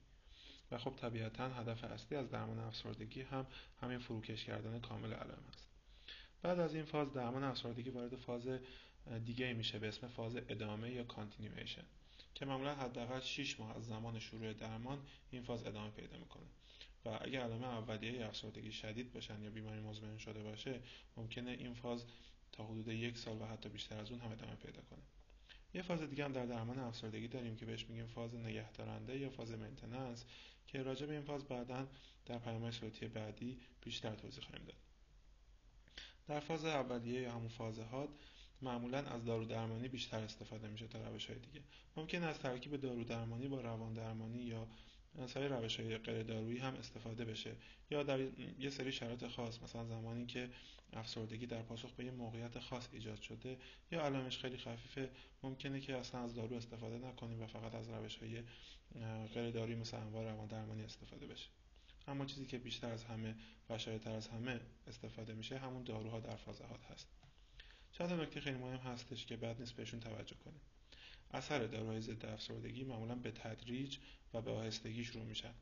و 0.71 0.79
خب 0.79 0.91
طبیعتا 0.97 1.49
هدف 1.49 1.85
اصلی 1.85 2.17
از 2.17 2.31
درمان 2.31 2.59
افسردگی 2.59 3.23
هم 3.23 3.47
همین 3.81 3.99
فروکش 3.99 4.45
کردن 4.45 4.81
کامل 4.81 5.13
علائم 5.13 5.45
است. 5.53 5.69
بعد 6.43 6.59
از 6.59 6.75
این 6.75 6.85
فاز 6.85 7.13
درمان 7.13 7.45
افسردگی 7.45 7.91
وارد 7.91 8.17
فاز 8.17 8.49
دیگه 9.25 9.53
میشه 9.53 9.79
به 9.79 9.89
اسم 9.89 10.09
فاز 10.09 10.37
ادامه 10.37 10.91
یا 10.91 11.05
continuation 11.05 11.85
که 12.35 12.45
معمولا 12.45 12.75
حداقل 12.75 13.21
6 13.21 13.61
ماه 13.61 13.77
از 13.77 13.87
زمان 13.87 14.19
شروع 14.19 14.53
درمان 14.53 14.99
این 15.31 15.43
فاز 15.43 15.67
ادامه 15.67 15.91
پیدا 15.91 16.19
می‌کنه. 16.19 16.47
و 17.05 17.19
اگر 17.21 17.41
علائم 17.41 17.65
اولیه 17.65 18.27
افسردگی 18.27 18.73
شدید 18.73 19.13
باشن 19.13 19.43
یا 19.43 19.51
بیماری 19.51 19.81
مزمن 19.81 20.19
شده 20.19 20.43
باشه 20.43 20.81
ممکنه 21.17 21.51
این 21.51 21.75
فاز 21.75 22.05
تا 22.53 22.65
حدود 22.65 22.89
یک 22.89 23.19
سال 23.19 23.43
و 23.43 23.47
حتی 23.47 23.69
بیشتر 23.69 23.99
از 23.99 24.11
اون 24.11 24.21
هم 24.21 24.33
ادامه 24.33 24.55
پیدا 24.55 24.83
کنه. 24.91 25.03
یه 25.75 25.83
فاز 25.83 26.03
دیگه 26.03 26.25
هم 26.25 26.33
در 26.33 26.47
درمان 26.47 26.79
افسردگی 26.79 27.29
داریم 27.29 27.57
که 27.57 27.67
بهش 27.67 27.87
میگیم 27.87 28.07
فاز 28.07 28.35
نگهدارنده 28.35 29.19
یا 29.19 29.31
فاز 29.31 29.51
maintenance 29.53 30.25
که 30.67 30.83
راجع 30.83 31.07
به 31.07 31.13
این 31.13 31.23
فاز 31.23 31.45
بعدا 31.45 31.87
در 32.27 32.39
پیام 32.39 32.71
صوتی 32.71 33.07
بعدی 33.09 33.61
بیشتر 33.85 34.15
توضیح 34.15 34.45
خواهیم 34.45 34.67
داد. 34.67 34.77
در 36.29 36.41
فاز 36.41 36.65
اولیه 36.65 37.21
یا 37.21 37.33
همون 37.33 37.49
فاز 37.49 37.79
حاد 37.79 38.09
معمولا 38.63 38.99
از 38.99 39.25
دارو 39.25 39.45
درمانی 39.45 39.89
بیشتر 39.89 40.19
استفاده 40.19 40.69
میشه 40.69 40.87
تا 40.87 41.09
روش 41.09 41.27
های 41.27 41.39
دیگه. 41.39 41.61
ممکن 41.97 42.23
از 42.23 42.39
ترکیب 42.39 42.77
دارو 42.77 43.05
درمانی 43.05 43.49
با 43.49 43.61
روان 43.61 43.93
درمانی 43.93 44.39
یا 44.39 44.67
سایر 45.27 45.57
روش 45.57 45.81
های 45.81 45.99
غیر 45.99 46.23
دارویی 46.23 46.59
هم 46.59 46.75
استفاده 46.75 47.25
بشه. 47.25 47.57
یا 47.91 48.03
در 48.03 48.21
یه 48.59 48.71
سری 48.71 48.93
شرایط 48.93 49.27
خاص 49.27 49.63
مثلا 49.63 49.85
زمانی 49.85 50.27
که 50.27 50.51
افسردگی 50.93 51.47
در 51.47 51.63
پاسخ 51.63 51.93
به 51.93 52.05
یه 52.05 52.11
موقعیت 52.11 52.59
خاص 52.59 52.89
ایجاد 52.93 53.21
شده 53.21 53.57
یا 53.93 54.03
علائمش 54.03 54.39
خیلی 54.39 54.57
خفیفه 54.57 55.11
ممکنه 55.43 55.81
که 55.81 55.97
اصلا 55.97 56.21
از 56.21 56.35
دارو 56.35 56.57
استفاده 56.57 56.99
نکنیم 56.99 57.43
و 57.43 57.47
فقط 57.47 57.75
از 57.75 57.89
روش 57.89 58.17
های 58.17 58.43
غیر 59.35 59.51
دارویی 59.51 59.77
مثل 59.77 59.97
انواع 59.97 60.25
روان 60.25 60.47
درمانی 60.47 60.83
استفاده 60.83 61.27
بشه. 61.27 61.49
اما 62.09 62.25
چیزی 62.25 62.47
که 62.47 62.59
بیشتر 62.59 62.91
از 62.91 63.05
همه 63.05 63.35
و 63.71 63.79
تر 63.79 64.13
از 64.13 64.29
همه 64.29 64.61
استفاده 64.87 65.35
میشه 65.35 65.59
همون 65.59 65.83
داروها 65.83 66.21
در 66.21 66.37
فازهات 66.37 66.85
هست. 66.85 67.09
چند 67.93 68.13
نکته 68.13 68.41
خیلی 68.41 68.59
مهم 68.59 68.79
هستش 68.79 69.27
که 69.27 69.37
بعد 69.37 69.61
نیست 69.61 69.73
بهشون 69.73 70.01
توجه 70.01 70.37
کنیم. 70.45 70.61
اثر 71.33 71.67
داروهای 71.67 72.01
ضد 72.01 72.27
افسردگی 72.27 72.85
معمولا 72.85 73.15
به 73.15 73.31
تدریج 73.31 73.99
و 74.35 74.41
به 74.41 74.51
آهستگی 74.51 75.05
شروع 75.05 75.25
میشن 75.25 75.55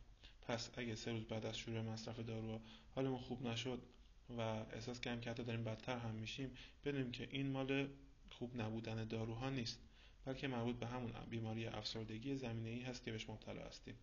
پس 0.43 0.71
اگه 0.77 0.95
سه 0.95 1.13
روز 1.13 1.25
بعد 1.25 1.47
از 1.47 1.59
شروع 1.59 1.81
مصرف 1.81 2.19
دارو 2.19 2.61
حالمون 2.95 3.19
خوب 3.19 3.47
نشد 3.47 3.83
و 4.29 4.41
احساس 4.41 5.01
کردیم 5.01 5.21
که 5.21 5.31
حتی 5.31 5.45
داریم 5.45 5.65
بدتر 5.65 5.99
هم 5.99 6.15
میشیم 6.15 6.51
بدونیم 6.85 7.13
که 7.13 7.29
این 7.31 7.51
مال 7.51 7.89
خوب 8.31 8.61
نبودن 8.61 9.05
داروها 9.05 9.51
نیست 9.51 9.79
بلکه 10.25 10.49
مربوط 10.49 10.77
به 10.77 10.87
همون 10.87 11.13
بیماری 11.31 11.67
افسردگی 11.67 12.37
زمینه 12.37 12.69
ای 12.71 12.81
هست 12.81 13.05
که 13.05 13.13
بهش 13.13 13.31
مبتلا 13.31 13.63
هستیم. 13.67 13.95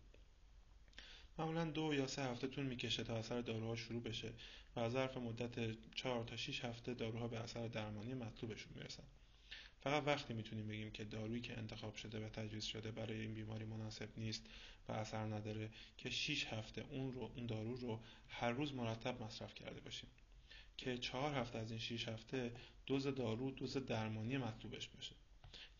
معمولا 1.38 1.64
دو 1.64 1.94
یا 1.94 2.06
سه 2.06 2.22
هفته 2.22 2.46
طول 2.46 2.64
می‌کشه 2.64 3.04
تا 3.04 3.16
اثر 3.16 3.40
داروها 3.40 3.76
شروع 3.76 4.02
بشه 4.02 4.32
و 4.76 4.88
ظرف 4.88 5.16
مدت 5.16 5.76
چهار 5.94 6.24
تا 6.24 6.36
6 6.36 6.64
هفته 6.64 6.94
داروها 6.94 7.28
به 7.28 7.38
اثر 7.38 7.68
درمانی 7.68 8.14
مطلوبشون 8.14 8.72
می‌رسن. 8.74 9.04
فقط 9.82 10.02
وقتی 10.06 10.34
می‌تونیم 10.34 10.68
بگیم 10.68 10.90
که 10.90 11.04
دارویی 11.04 11.40
که 11.40 11.58
انتخاب 11.58 11.94
شده 11.94 12.26
و 12.26 12.28
تجویز 12.28 12.64
شده 12.64 12.90
برای 12.90 13.20
این 13.20 13.34
بیماری 13.34 13.64
مناسب 13.64 14.08
نیست 14.16 14.46
و 14.88 14.92
اثر 14.92 15.24
نداره 15.24 15.70
که 15.98 16.10
6 16.10 16.46
هفته 16.46 16.84
اون 16.90 17.12
رو 17.12 17.30
اون 17.36 17.46
دارو 17.46 17.76
رو 17.76 18.00
هر 18.28 18.50
روز 18.50 18.74
مرتب 18.74 19.22
مصرف 19.22 19.54
کرده 19.54 19.80
باشیم. 19.80 20.10
که 20.76 20.98
چهار 20.98 21.34
هفته 21.34 21.58
از 21.58 21.70
این 21.70 21.80
6 21.80 22.08
هفته 22.08 22.52
دوز 22.86 23.06
دارو 23.06 23.50
دوز 23.50 23.76
درمانی 23.76 24.36
مطلوبش 24.36 24.88
باشه. 24.88 25.14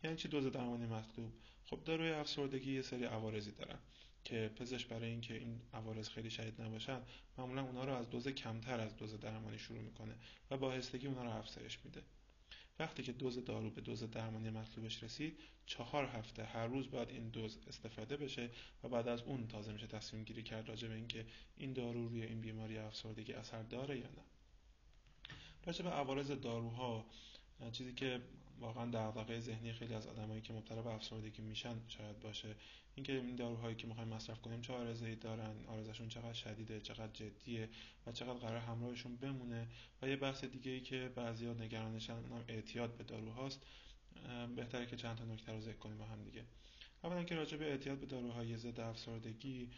یعنی 0.04 0.16
چی 0.16 0.28
دوز 0.28 0.47
درمانی 0.47 0.87
مطلوب؟ 0.87 1.32
خب 1.64 1.85
داروی 1.85 2.11
افسردگی 2.11 2.73
یه 2.73 2.82
سری 2.82 3.04
عوارضی 3.04 3.52
دارن 3.52 3.78
که 4.25 4.50
پزشک 4.56 4.88
برای 4.88 5.11
اینکه 5.11 5.35
این 5.35 5.61
عوارض 5.73 6.09
خیلی 6.09 6.30
شدید 6.30 6.62
نباشن 6.62 7.00
معمولا 7.38 7.62
اونا 7.62 7.85
رو 7.85 7.92
از 7.94 8.11
دوز 8.11 8.28
کمتر 8.28 8.80
از 8.80 8.97
دوز 8.97 9.21
درمانی 9.21 9.59
شروع 9.59 9.80
می‌کنه 9.80 10.14
و 10.50 10.56
با 10.56 10.66
آهستگی 10.66 11.06
اونا 11.06 11.23
رو 11.23 11.30
افزایش 11.30 11.78
میده. 11.85 12.02
وقتی 12.82 13.02
که 13.02 13.12
دوز 13.12 13.44
دارو 13.44 13.70
به 13.70 13.80
دوز 13.80 14.02
درمانی 14.02 14.50
مطلوبش 14.50 15.02
رسید 15.02 15.38
چهار 15.66 16.04
هفته 16.04 16.44
هر 16.44 16.66
روز 16.66 16.90
باید 16.90 17.08
این 17.08 17.28
دوز 17.28 17.58
استفاده 17.68 18.16
بشه 18.16 18.50
و 18.84 18.88
بعد 18.88 19.08
از 19.08 19.22
اون 19.22 19.46
تازه 19.48 19.72
میشه 19.72 19.86
تصمیم 19.86 20.24
گیری 20.24 20.42
کرد 20.42 20.68
راجع 20.68 20.88
به 20.88 20.94
اینکه 20.94 21.26
این 21.56 21.72
دارو 21.72 22.08
روی 22.08 22.22
این 22.22 22.40
بیماری 22.40 22.78
افسردگی 22.78 23.32
اثر 23.32 23.62
داره 23.62 23.98
یا 23.98 24.06
نه. 24.06 24.22
راجع 25.66 25.84
به 25.84 25.90
عوارض 25.90 26.30
داروها 26.30 27.06
چیزی 27.72 27.92
که 27.94 28.20
واقعا 28.62 28.90
دغدغه 28.90 29.40
ذهنی 29.40 29.73
خیلی 29.73 29.95
از 29.95 30.07
آدمایی 30.07 30.40
که 30.40 30.52
مبتلا 30.52 30.83
به 30.83 30.90
افسردگی 30.90 31.42
میشن 31.42 31.75
شاید 31.88 32.21
باشه. 32.21 32.54
اینکه 32.95 33.12
این 33.12 33.37
داروهایی 33.37 33.76
که 33.76 33.87
می‌خوایم 33.87 34.09
مصرف 34.09 34.40
کنیم 34.40 34.61
چه 34.61 34.73
آرزه‌ای 34.73 35.16
دارن 35.16 35.66
آرزشون 35.66 36.09
چقدر 36.09 36.33
شدیده 36.33 36.81
چقدر 36.81 37.12
جدیه 37.12 37.69
و 38.07 38.12
چقدر 38.12 38.38
قرار 38.38 38.57
همراهشون 38.57 39.16
بمونه 39.16 39.66
و 40.02 40.09
یه 40.09 40.16
بحث 40.16 40.45
دیگه 40.45 40.71
ای 40.71 40.81
که 40.81 41.12
بعضیا 41.14 41.52
نگرانشن 41.52 42.12
اونم 42.12 42.45
اعتیاد 42.49 42.97
به 42.97 43.04
داروهاست 43.04 43.66
بهتره 44.57 44.87
که 44.87 44.97
چند 44.97 45.16
تا 45.16 45.25
نکته 45.25 45.52
رو 45.52 45.61
ذکر 45.61 45.78
کنیم 45.78 45.99
با 45.99 46.04
هم 46.04 46.25
دیگه. 46.25 46.45
اولا 47.04 47.25
که 47.25 47.35
راجع 47.35 47.57
به 47.57 47.71
اعتیاد 47.71 47.99
به 47.99 48.07
داروهای 48.07 48.57
ضد 48.57 48.81
افسردگی 48.81 49.71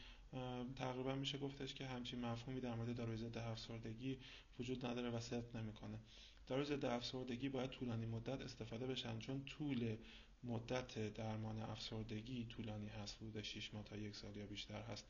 تقریبا 0.77 1.15
میشه 1.15 1.39
گفتش 1.39 1.75
که 1.75 1.87
همچین 1.87 2.21
مفهومی 2.21 2.61
در 2.61 2.75
مورد 2.75 2.97
داروی 2.97 3.17
ضد 3.17 3.39
افسردگی 3.39 4.19
وجود 4.59 4.87
نداره 4.87 5.11
و 5.11 5.21
صدق 5.21 5.57
نمی‌کنه. 5.57 5.99
داروی 6.47 6.65
ضد 6.65 6.85
افسردگی 6.85 7.49
باید 7.49 7.71
طولانی 7.71 8.07
مدت 8.07 8.41
استفاده 8.41 8.87
بشن 8.87 9.19
چون 9.19 9.45
طول 9.45 9.97
مدت 10.45 11.15
درمان 11.15 11.59
افسردگی 11.59 12.45
طولانی 12.45 12.89
هست 12.89 13.17
حدود 13.17 13.43
6 13.43 13.75
ماه 13.75 13.85
تا 13.85 13.97
یک 13.97 14.17
سال 14.17 14.37
یا 14.37 14.47
بیشتر 14.47 14.83
هست. 14.83 15.07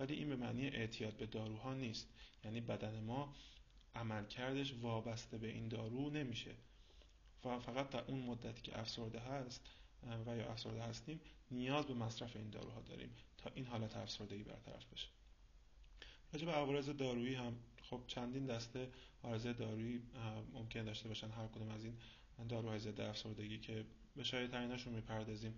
ولی 0.00 0.14
این 0.14 0.28
به 0.28 0.36
معنی 0.36 0.66
اعتیاد 0.68 1.16
به 1.16 1.26
داروها 1.26 1.74
نیست. 1.74 2.08
یعنی 2.44 2.60
بدن 2.60 3.00
ما 3.00 3.34
عملکردش 3.94 4.74
وابسته 4.82 5.38
به 5.38 5.48
این 5.48 5.68
دارو 5.68 6.10
نمیشه. 6.10 6.54
و 7.44 7.58
فقط 7.58 7.90
در 7.90 8.04
اون 8.06 8.22
مدتی 8.22 8.62
که 8.62 8.80
افسرده 8.80 9.20
هست 9.20 9.66
و 10.26 10.36
یا 10.36 10.50
افسرده 10.50 10.82
هستیم 10.82 11.20
نیاز 11.50 11.86
به 11.86 11.94
مصرف 11.94 12.36
این 12.36 12.50
داروها 12.50 12.80
داریم 12.80 13.10
تا 13.38 13.50
این 13.54 13.66
حالت 13.66 13.96
افسردگی 13.96 14.42
برطرف 14.42 14.92
بشه. 14.92 15.08
راجع 16.32 16.46
به 16.46 16.52
عوارض 16.52 16.88
دارویی 16.88 17.34
هم 17.34 17.56
خب 17.90 18.00
چندین 18.06 18.46
دسته 18.46 18.88
عارض 19.22 19.46
دارویی 19.46 20.02
ممکن 20.52 20.84
داشته 20.84 21.08
باشن 21.08 21.30
هر 21.30 21.46
کدوم 21.46 21.68
از 21.68 21.84
این 21.84 21.96
داروهای 22.48 22.78
ضد 22.78 23.00
افسردگی 23.00 23.58
که 23.58 23.84
به 24.16 24.24
شاید 24.24 24.50
تریناشون 24.50 24.92
می‌پردازیم. 24.92 25.54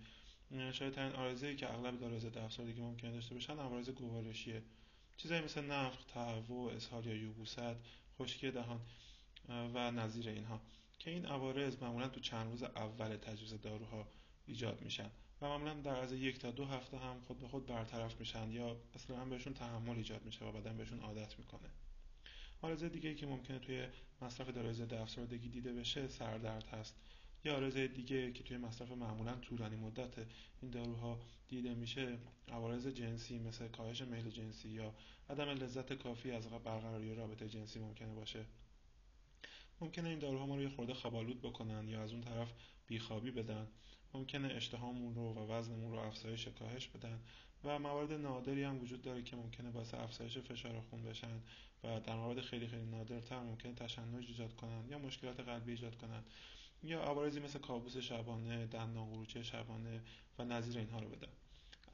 شاید 0.71 0.93
ترین 0.93 1.11
آرزه 1.11 1.55
که 1.55 1.73
اغلب 1.73 1.99
داروهای 1.99 2.19
ضد 2.19 2.37
افسردگی 2.37 2.81
ممکن 2.81 3.11
داشته 3.11 3.33
باشن 3.33 3.59
عوارض 3.59 3.89
گوارشیه. 3.89 4.63
چیزایی 5.17 5.41
مثل 5.41 5.65
نفخ، 5.65 6.05
تهوع، 6.05 6.73
اسهال 6.73 7.05
یا 7.05 7.15
یوبوست، 7.15 7.75
خشکی 8.19 8.51
دهان 8.51 8.81
و 9.49 9.91
نظیر 9.91 10.29
اینها 10.29 10.61
که 10.99 11.11
این 11.11 11.25
عوارض 11.25 11.77
معمولا 11.81 12.07
تو 12.07 12.19
چند 12.19 12.51
روز 12.51 12.63
اول 12.63 13.15
تجویز 13.15 13.61
داروها 13.61 14.07
ایجاد 14.45 14.81
میشن 14.81 15.09
و 15.41 15.47
معمولا 15.47 15.73
در 15.73 15.95
از 15.95 16.13
یک 16.13 16.39
تا 16.39 16.51
دو 16.51 16.65
هفته 16.65 16.97
هم 16.97 17.21
خود 17.21 17.39
به 17.39 17.47
خود 17.47 17.65
برطرف 17.65 18.19
میشن 18.19 18.51
یا 18.51 18.77
اصلا 18.95 19.25
بهشون 19.25 19.53
تحمل 19.53 19.95
ایجاد 19.97 20.25
میشه 20.25 20.45
و 20.45 20.51
بدن 20.51 20.77
بهشون 20.77 20.99
عادت 20.99 21.39
می‌کنه. 21.39 21.69
آرزه 22.61 22.89
دیگه 22.89 23.15
که 23.15 23.25
ممکنه 23.25 23.59
توی 23.59 23.87
مصرف 24.21 24.49
داروی 24.49 24.73
ضد 24.73 24.93
افسردگی 24.93 25.49
دیده 25.49 25.73
بشه 25.73 26.07
سردرد 26.07 26.67
هست. 26.67 26.95
یا 27.45 27.55
آرزه 27.55 27.87
دیگه 27.87 28.31
که 28.31 28.43
توی 28.43 28.57
مصرف 28.57 28.91
معمولا 28.91 29.35
طولانی 29.35 29.75
مدت 29.75 30.17
این 30.61 30.71
داروها 30.71 31.19
دیده 31.47 31.73
میشه 31.73 32.17
عوارض 32.47 32.87
جنسی 32.87 33.39
مثل 33.39 33.67
کاهش 33.67 34.01
میل 34.01 34.29
جنسی 34.29 34.69
یا 34.69 34.93
عدم 35.29 35.49
لذت 35.49 35.93
کافی 35.93 36.31
از 36.31 36.47
برقراری 36.47 37.15
رابطه 37.15 37.49
جنسی 37.49 37.79
ممکنه 37.79 38.13
باشه. 38.13 38.45
ممکنه 39.81 40.09
این 40.09 40.19
داروها 40.19 40.45
ما 40.45 40.55
رو 40.55 40.61
یه 40.61 40.69
خورده 40.69 40.93
خبالود 40.93 41.41
بکنن 41.41 41.87
یا 41.87 42.03
از 42.03 42.11
اون 42.11 42.21
طرف 42.21 42.53
بیخوابی 42.87 43.31
بدن. 43.31 43.67
ممکنه 44.13 44.47
اشتهامون 44.47 45.15
رو 45.15 45.33
و 45.33 45.51
وزنمون 45.51 45.91
رو 45.91 45.99
افزایش 45.99 46.47
کاهش 46.47 46.87
بدن. 46.87 47.19
و 47.63 47.79
موارد 47.79 48.13
نادری 48.13 48.63
هم 48.63 48.81
وجود 48.81 49.01
داره 49.01 49.23
که 49.23 49.35
ممکنه 49.35 49.71
باعث 49.71 49.93
افزایش 49.93 50.37
فشار 50.37 50.81
خون 50.81 51.03
بشن 51.03 51.41
و 51.83 51.99
در 51.99 52.15
موارد 52.15 52.41
خیلی 52.41 52.67
خیلی 52.67 52.85
نادرتر 52.85 53.39
ممکنه 53.39 53.73
تشنج 53.73 54.25
ایجاد 54.27 54.55
کنن 54.55 54.89
یا 54.89 54.99
مشکلات 54.99 55.39
قلبی 55.39 55.71
ایجاد 55.71 55.95
کنن 55.95 56.23
یا 56.83 57.03
عوارضی 57.03 57.39
مثل 57.39 57.59
کابوس 57.59 57.97
شبانه 57.97 58.67
دندان 58.67 59.05
قروچه 59.05 59.43
شبانه 59.43 60.01
و 60.39 60.45
نظیر 60.45 60.77
اینها 60.77 60.99
رو 60.99 61.09
بدن. 61.09 61.31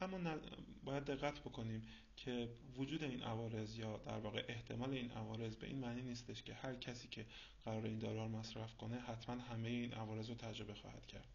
اما 0.00 0.36
باید 0.84 1.04
دقت 1.04 1.40
بکنیم 1.40 1.82
که 2.16 2.48
وجود 2.76 3.04
این 3.04 3.22
عوارض 3.22 3.78
یا 3.78 3.96
در 3.96 4.18
واقع 4.18 4.44
احتمال 4.48 4.90
این 4.90 5.10
عوارض 5.10 5.56
به 5.56 5.66
این 5.66 5.78
معنی 5.78 6.02
نیستش 6.02 6.42
که 6.42 6.54
هر 6.54 6.74
کسی 6.74 7.08
که 7.08 7.26
قرار 7.64 7.84
این 7.84 7.98
داروها 7.98 8.24
رو 8.24 8.30
مصرف 8.30 8.76
کنه 8.76 8.96
حتما 9.00 9.42
همه 9.42 9.68
این 9.68 9.92
عوارض 9.92 10.28
رو 10.28 10.34
تجربه 10.34 10.74
خواهد 10.74 11.06
کرد. 11.06 11.28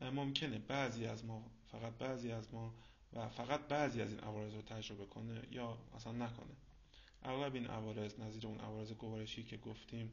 ممکنه 0.00 0.58
بعضی 0.58 1.06
از 1.06 1.24
ما 1.24 1.50
فقط 1.72 1.92
بعضی 1.92 2.32
از 2.32 2.54
ما 2.54 2.74
و 3.12 3.28
فقط 3.28 3.60
بعضی 3.60 4.02
از 4.02 4.10
این 4.10 4.20
عوارض 4.20 4.54
رو 4.54 4.62
تجربه 4.62 5.06
کنه 5.06 5.42
یا 5.50 5.78
اصلا 5.94 6.12
نکنه. 6.12 6.56
اغلب 7.22 7.54
این 7.54 7.66
عوارض 7.66 8.20
نظیر 8.20 8.46
اون 8.46 8.60
عوارض 8.60 8.92
گوارشی 8.92 9.42
که 9.44 9.56
گفتیم 9.56 10.12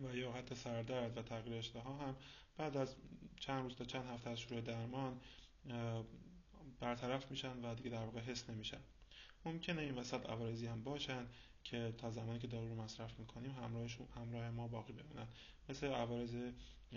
و 0.00 0.16
یا 0.16 0.32
حتی 0.32 0.54
سردرد 0.54 1.18
و 1.18 1.22
تغییر 1.22 1.58
اشتها 1.58 1.94
هم 1.96 2.16
بعد 2.56 2.76
از 2.76 2.96
چند 3.40 3.62
روز 3.62 3.76
تا 3.76 3.84
چند 3.84 4.06
هفته 4.06 4.30
از 4.30 4.40
شروع 4.40 4.60
درمان 4.60 5.20
برطرف 6.80 7.30
میشن 7.30 7.64
و 7.64 7.74
دیگه 7.74 7.90
در 7.90 8.04
واقع 8.04 8.20
حس 8.20 8.50
نمیشن. 8.50 8.80
ممکنه 9.44 9.82
این 9.82 9.94
وسط 9.94 10.26
عوارضی 10.26 10.66
هم 10.66 10.82
باشن 10.82 11.26
که 11.64 11.94
تا 11.98 12.10
زمانی 12.10 12.38
که 12.38 12.46
دارو 12.46 12.68
رو 12.68 12.82
مصرف 12.82 13.18
می‌کنیم 13.18 13.50
همراهشون 13.50 14.06
همراه 14.16 14.50
ما 14.50 14.68
باقی 14.68 14.92
بمونن. 14.92 15.26
مثل 15.68 15.86
عوارض 15.86 16.36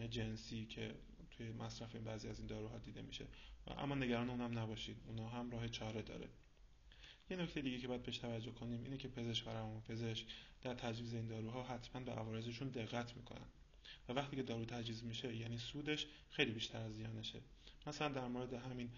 جنسی 0.10 0.66
که 0.66 0.96
توی 1.38 1.52
مصرف 1.52 1.96
بعضی 1.96 2.28
از 2.28 2.40
این 2.40 2.48
داروها 2.48 2.78
دیده 2.78 3.02
میشه. 3.02 3.26
اما 3.68 3.96
نگران 3.96 4.30
اونم 4.30 4.60
نباشید. 4.60 4.98
اونا 5.08 5.30
هم 5.30 5.52
راه 5.52 5.70
چاره 5.70 6.02
داره. 6.02 6.30
یه 7.30 7.38
نکته 7.38 7.62
دیگه 7.62 7.78
که 7.78 7.88
باید 7.88 8.04
بهش 8.04 8.18
توجه 8.18 8.52
کنیم 8.52 8.84
اینه 8.84 8.98
که 8.98 9.08
پزشک 9.08 9.48
و 9.48 9.80
پزشک 9.80 10.26
در 10.62 10.74
تجویز 10.74 11.14
این 11.14 11.28
داروها 11.28 11.64
حتما 11.64 12.02
به 12.02 12.12
عوارضشون 12.12 12.70
دقت 12.70 13.18
می‌کنن. 13.18 13.48
و 14.10 14.14
وقتی 14.14 14.36
که 14.36 14.44
دارو 14.44 14.66
تجویز 14.66 15.04
میشه 15.04 15.36
یعنی 15.36 15.58
سودش 15.58 16.08
خیلی 16.30 16.52
بیشتر 16.52 16.78
از 16.78 16.96
زیانشه. 16.96 17.42
مثلا 17.88 18.10
در 18.10 18.28
مورد 18.28 18.54
همین 18.54 18.92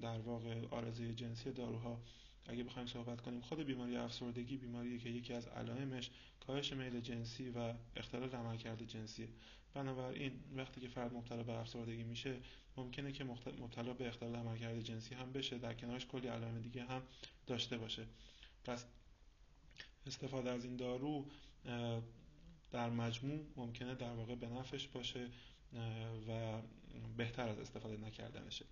در 0.00 0.18
واقع 0.18 0.66
آرزه 0.70 1.14
جنسی 1.14 1.52
داروها 1.52 2.02
اگه 2.46 2.64
بخوایم 2.64 2.88
صحبت 2.88 3.20
کنیم 3.20 3.40
خود 3.40 3.60
بیماری 3.60 3.96
افسردگی 3.96 4.56
بیماری 4.56 4.98
که 4.98 5.08
یکی 5.08 5.32
از 5.32 5.46
علائمش 5.48 6.10
کاهش 6.46 6.72
میل 6.72 7.00
جنسی 7.00 7.50
و 7.50 7.74
اختلال 7.96 8.30
عملکرد 8.30 8.82
جنسی 8.82 9.28
بنابراین 9.74 10.32
وقتی 10.56 10.80
که 10.80 10.88
فرد 10.88 11.14
مبتلا 11.14 11.42
به 11.42 11.52
افسردگی 11.52 12.02
میشه 12.02 12.40
ممکنه 12.76 13.12
که 13.12 13.24
مبتلا 13.24 13.92
به 13.92 14.08
اختلال 14.08 14.36
عملکرد 14.36 14.80
جنسی 14.80 15.14
هم 15.14 15.32
بشه. 15.32 15.58
در 15.58 15.74
کنارش 15.74 16.06
کلی 16.06 16.28
علائم 16.28 16.60
دیگه 16.60 16.84
هم 16.84 17.02
داشته 17.46 17.78
باشه. 17.78 18.06
پس 18.64 18.84
استفاده 20.06 20.50
از 20.50 20.64
این 20.64 20.76
دارو 20.76 21.26
در 22.72 22.90
مجموع 22.90 23.40
ممکنه 23.56 23.94
در 23.94 24.12
واقع 24.12 24.34
به 24.34 24.48
نفعش 24.48 24.88
باشه 24.88 25.28
و 26.28 26.60
بهتر 27.16 27.48
از 27.48 27.58
استفاده 27.58 27.96
نکردنشه. 27.96 28.64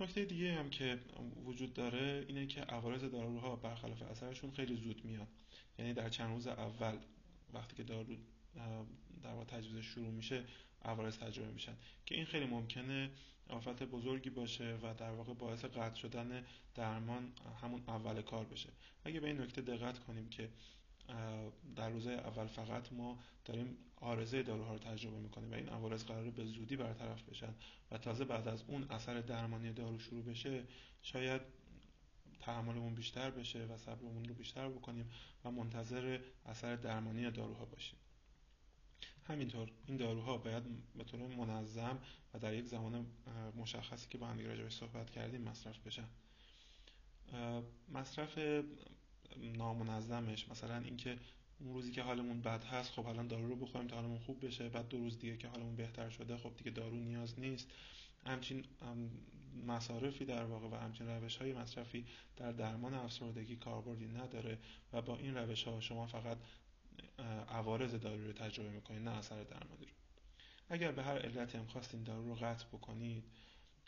نکته 0.00 0.24
دیگه 0.24 0.54
هم 0.54 0.70
که 0.70 0.98
وجود 1.44 1.74
داره 1.74 2.24
اینه 2.28 2.46
که 2.46 2.60
عوارض 2.60 3.04
داروها 3.04 3.56
برخلاف 3.56 4.02
اثرشون 4.02 4.50
خیلی 4.50 4.76
زود 4.76 5.04
میاد 5.04 5.28
یعنی 5.78 5.94
در 5.94 6.08
چند 6.08 6.34
روز 6.34 6.46
اول 6.46 6.98
وقتی 7.52 7.76
که 7.76 7.82
دارو 7.82 8.16
در 9.22 9.32
واقع 9.32 9.44
تجویز 9.44 9.84
شروع 9.84 10.10
میشه 10.10 10.44
عوارض 10.84 11.18
تجربه 11.18 11.50
میشن. 11.50 11.76
که 12.06 12.14
این 12.14 12.24
خیلی 12.24 12.46
ممکنه 12.46 13.10
آفت 13.48 13.82
بزرگی 13.82 14.30
باشه 14.30 14.78
و 14.82 14.94
در 14.94 15.10
واقع 15.10 15.34
باعث 15.34 15.64
قطع 15.64 15.94
شدن 15.94 16.44
درمان 16.74 17.32
همون 17.62 17.82
اول 17.88 18.22
کار 18.22 18.44
بشه. 18.44 18.68
اگه 19.04 19.20
به 19.20 19.26
این 19.26 19.40
نکته 19.40 19.60
دقت 19.60 19.98
کنیم 19.98 20.28
که 20.28 20.48
در 21.76 21.90
روزهای 21.90 22.16
اول 22.16 22.46
فقط 22.46 22.92
ما 22.92 23.18
داریم 23.44 23.76
آرزه 23.96 24.42
داروها 24.42 24.72
رو 24.72 24.78
تجربه 24.78 25.18
می‌کنیم 25.18 25.50
و 25.50 25.54
این 25.54 25.68
عوارض 25.68 26.04
قراره 26.04 26.30
به 26.30 26.44
زودی 26.44 26.76
برطرف 26.76 27.22
بشن 27.22 27.54
و 27.90 27.98
تازه 27.98 28.24
بعد 28.24 28.48
از 28.48 28.64
اون 28.66 28.86
اثر 28.90 29.20
درمانی 29.20 29.72
دارو 29.72 29.98
شروع 29.98 30.24
بشه 30.24 30.64
شاید 31.02 31.42
تحملمون 32.40 32.94
بیشتر 32.94 33.30
بشه 33.30 33.64
و 33.64 33.76
صبرمون 33.76 34.24
رو 34.24 34.34
بیشتر 34.34 34.68
بکنیم 34.68 35.10
و 35.44 35.50
منتظر 35.50 36.20
اثر 36.46 36.76
درمانی 36.76 37.30
داروها 37.30 37.64
باشیم. 37.64 37.98
همینطور 39.24 39.70
این 39.86 39.96
داروها 39.96 40.38
باید 40.38 40.62
به 40.94 41.04
طور 41.04 41.20
منظم 41.20 41.98
و 42.34 42.38
در 42.38 42.54
یک 42.54 42.66
زمان 42.66 43.06
مشخصی 43.56 44.08
که 44.08 44.18
با 44.18 44.26
هم 44.26 44.38
راجعش 44.38 44.74
صحبت 44.74 45.10
کردیم 45.10 45.42
مصرف 45.42 45.78
بشن. 45.78 46.08
مصرف 47.88 48.64
نامنظمش 49.36 50.48
مثلا 50.48 50.78
اینکه 50.78 51.18
اون 51.58 51.74
روزی 51.74 51.92
که 51.92 52.02
حالمون 52.02 52.40
بد 52.40 52.64
هست 52.64 52.90
خب 52.90 53.06
الان 53.06 53.26
دارو 53.26 53.48
رو 53.48 53.56
بخوریم 53.56 53.88
تا 53.88 53.96
حالمون 53.96 54.18
خوب 54.18 54.46
بشه. 54.46 54.68
بعد 54.68 54.88
دو 54.88 54.98
روز 54.98 55.18
دیگه 55.18 55.36
که 55.36 55.48
حالمون 55.48 55.76
بهتر 55.76 56.10
شده 56.10 56.36
خب 56.36 56.56
دیگه 56.56 56.70
دارو 56.70 56.96
نیاز 56.96 57.40
نیست. 57.40 57.70
همچین 58.26 58.64
مصارفی 59.66 60.24
در 60.24 60.44
واقع 60.44 60.68
و 60.68 60.74
همچین 60.74 61.08
روش 61.08 61.36
های 61.36 61.52
مصرفی 61.52 62.06
در 62.36 62.52
درمان 62.52 62.94
افسردگی 62.94 63.56
کاربردی 63.56 64.06
نداره 64.06 64.58
و 64.92 65.02
با 65.02 65.16
این 65.16 65.36
روش 65.36 65.64
ها 65.64 65.80
شما 65.80 66.06
فقط 66.06 66.38
عوارض 67.48 67.94
دارو 67.94 68.26
رو 68.26 68.32
تجربه 68.32 68.70
می‌کنید 68.70 69.02
نه 69.02 69.10
اثر 69.10 69.42
درمانی 69.42 69.86
رو. 69.86 69.92
اگر 70.68 70.92
به 70.92 71.02
هر 71.02 71.18
علتی 71.18 71.58
هم 71.58 71.66
خواستین 71.66 72.02
دارو 72.02 72.28
رو 72.28 72.34
قطع 72.34 72.66
بکنید 72.66 73.24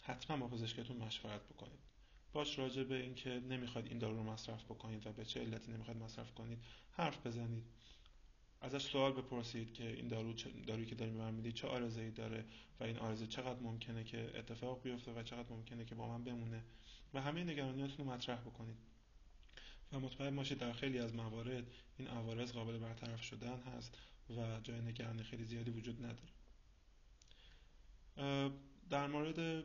حتما 0.02 0.36
با 0.36 0.48
پزشکتون 0.48 0.96
مشورت 0.96 1.42
بکنید. 1.44 1.93
باش 2.34 2.58
راجع 2.58 2.82
به 2.82 2.94
اینکه 2.94 3.30
نمی‌خواید 3.30 3.86
این 3.86 3.98
دارو 3.98 4.16
رو 4.16 4.22
مصرف 4.22 4.64
بکنید 4.64 5.06
و 5.06 5.12
به 5.12 5.24
چه 5.24 5.40
علتی 5.40 5.72
نمی‌خواید 5.72 6.00
مصرف 6.00 6.34
کنید 6.34 6.58
حرف 6.90 7.26
بزنید. 7.26 7.64
ازش 8.60 8.82
سوال 8.82 9.12
بپرسید 9.12 9.72
که 9.72 9.90
این 9.90 10.08
دارو 10.08 10.32
دارویی 10.66 10.86
که 10.86 10.94
داریم 10.94 11.14
من 11.14 11.52
چه 11.52 11.68
آرزه‌ای 11.68 12.10
داره 12.10 12.44
و 12.80 12.84
این 12.84 12.98
آرزه 12.98 13.26
چقدر 13.26 13.60
ممکنه 13.60 14.04
که 14.04 14.38
اتفاق 14.38 14.82
بیفته 14.82 15.12
و 15.12 15.22
چقدر 15.22 15.48
ممکنه 15.50 15.84
که 15.84 15.94
با 15.94 16.08
من 16.08 16.24
بمونه 16.24 16.64
و 17.14 17.20
همه 17.20 17.44
نگرانیاتتون 17.44 18.06
رو 18.06 18.12
مطرح 18.12 18.40
بکنید. 18.40 18.76
و 19.92 20.00
مطمئن 20.00 20.36
باشید 20.36 20.58
در 20.58 20.72
خیلی 20.72 20.98
از 20.98 21.14
موارد 21.14 21.64
این 21.96 22.08
عوارض 22.08 22.52
قابل 22.52 22.78
برطرف 22.78 23.22
شدن 23.22 23.58
هست 23.60 23.98
و 24.30 24.60
جای 24.62 24.80
نگرانی 24.80 25.22
خیلی 25.22 25.44
زیادی 25.44 25.70
وجود 25.70 26.04
نداره. 26.04 26.32
در 28.90 29.06
مورد 29.06 29.64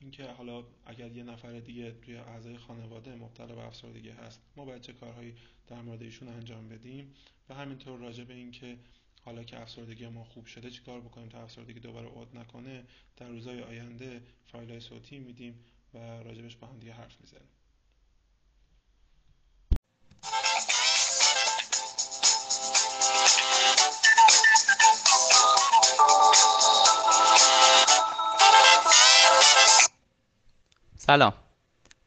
اینکه 0.00 0.24
حالا 0.24 0.64
اگر 0.86 1.12
یه 1.12 1.22
نفر 1.22 1.60
دیگه 1.60 1.90
توی 1.90 2.16
اعضای 2.16 2.58
خانواده 2.58 3.14
مبتلا 3.14 3.54
به 3.54 3.66
افسردگی 3.66 4.08
هست 4.08 4.42
ما 4.56 4.64
باید 4.64 4.82
چه 4.82 4.92
کارهایی 4.92 5.34
در 5.66 5.82
مورد 5.82 6.02
ایشون 6.02 6.28
انجام 6.28 6.68
بدیم؟ 6.68 7.14
و 7.48 7.54
همینطور 7.54 8.00
راجع 8.00 8.24
به 8.24 8.34
اینکه 8.34 8.78
حالا 9.24 9.44
که 9.44 9.60
افسردگی 9.60 10.08
ما 10.08 10.24
خوب 10.24 10.46
شده 10.46 10.70
چیکار 10.70 11.00
بکنیم 11.00 11.28
تا 11.28 11.42
افسردگی 11.42 11.80
دوباره 11.80 12.08
عود 12.08 12.36
نکنه 12.36 12.84
در 13.16 13.28
روزهای 13.28 13.62
آینده 13.62 14.22
فایل 14.44 14.70
های 14.70 14.80
صوتی 14.80 15.18
میدیم 15.18 15.64
و 15.94 15.98
راجبش 15.98 16.56
با 16.56 16.66
هم 16.66 16.78
دیگه 16.78 16.92
حرف 16.92 17.20
می‌زنیم. 17.20 17.48
سلام. 31.10 31.32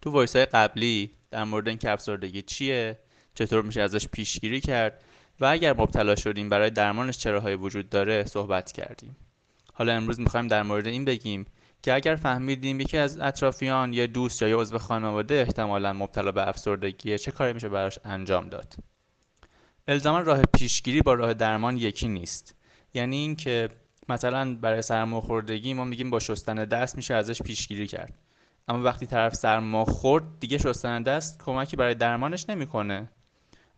تو 0.01 0.11
وایس 0.11 0.35
های 0.35 0.45
قبلی 0.45 1.11
در 1.31 1.43
مورد 1.43 1.67
اینکه 1.67 1.91
افسردگی 1.91 2.41
چیه 2.41 2.99
چطور 3.33 3.61
میشه 3.61 3.81
ازش 3.81 4.07
پیشگیری 4.07 4.61
کرد 4.61 5.03
و 5.39 5.45
اگر 5.45 5.73
مبتلا 5.73 6.15
شدیم 6.15 6.49
برای 6.49 6.69
درمانش 6.69 7.17
چراهای 7.17 7.55
وجود 7.55 7.89
داره 7.89 8.25
صحبت 8.25 8.71
کردیم. 8.71 9.15
حالا 9.73 9.93
امروز 9.93 10.19
می‌خوایم 10.19 10.47
در 10.47 10.63
مورد 10.63 10.87
این 10.87 11.05
بگیم 11.05 11.45
که 11.83 11.93
اگر 11.93 12.15
فهمیدیم 12.15 12.79
یکی 12.79 12.97
از 12.97 13.19
اطرافیان 13.19 13.93
یا 13.93 14.05
دوست 14.05 14.41
یا 14.41 14.61
عضو 14.61 14.77
خانواده 14.77 15.35
احتمالا 15.35 15.93
مبتلا 15.93 16.31
به 16.31 16.49
افسردگیه 16.49 17.17
چه 17.17 17.31
کاری 17.31 17.53
میشه 17.53 17.69
براش 17.69 17.99
انجام 18.05 18.49
داد؟ 18.49 18.73
الزاما 19.87 20.19
راه 20.19 20.41
پیشگیری 20.41 21.01
با 21.01 21.13
راه 21.13 21.33
درمان 21.33 21.77
یکی 21.77 22.07
نیست. 22.07 22.55
یعنی 22.93 23.17
اینکه 23.17 23.69
مثلا 24.09 24.55
برای 24.55 24.81
سرماخوردگی 24.81 25.73
ما 25.73 25.83
میگیم 25.85 26.09
با 26.09 26.19
شستن 26.19 26.65
دست 26.65 26.95
میشه 26.95 27.13
ازش 27.13 27.41
پیشگیری 27.41 27.87
کرد. 27.87 28.13
اما 28.67 28.83
وقتی 28.83 29.05
طرف 29.05 29.35
سرما 29.35 29.85
خورد 29.85 30.23
دیگه 30.39 30.57
شستن 30.57 31.03
دست 31.03 31.43
کمکی 31.43 31.75
برای 31.75 31.95
درمانش 31.95 32.49
نمی‌کنه. 32.49 33.09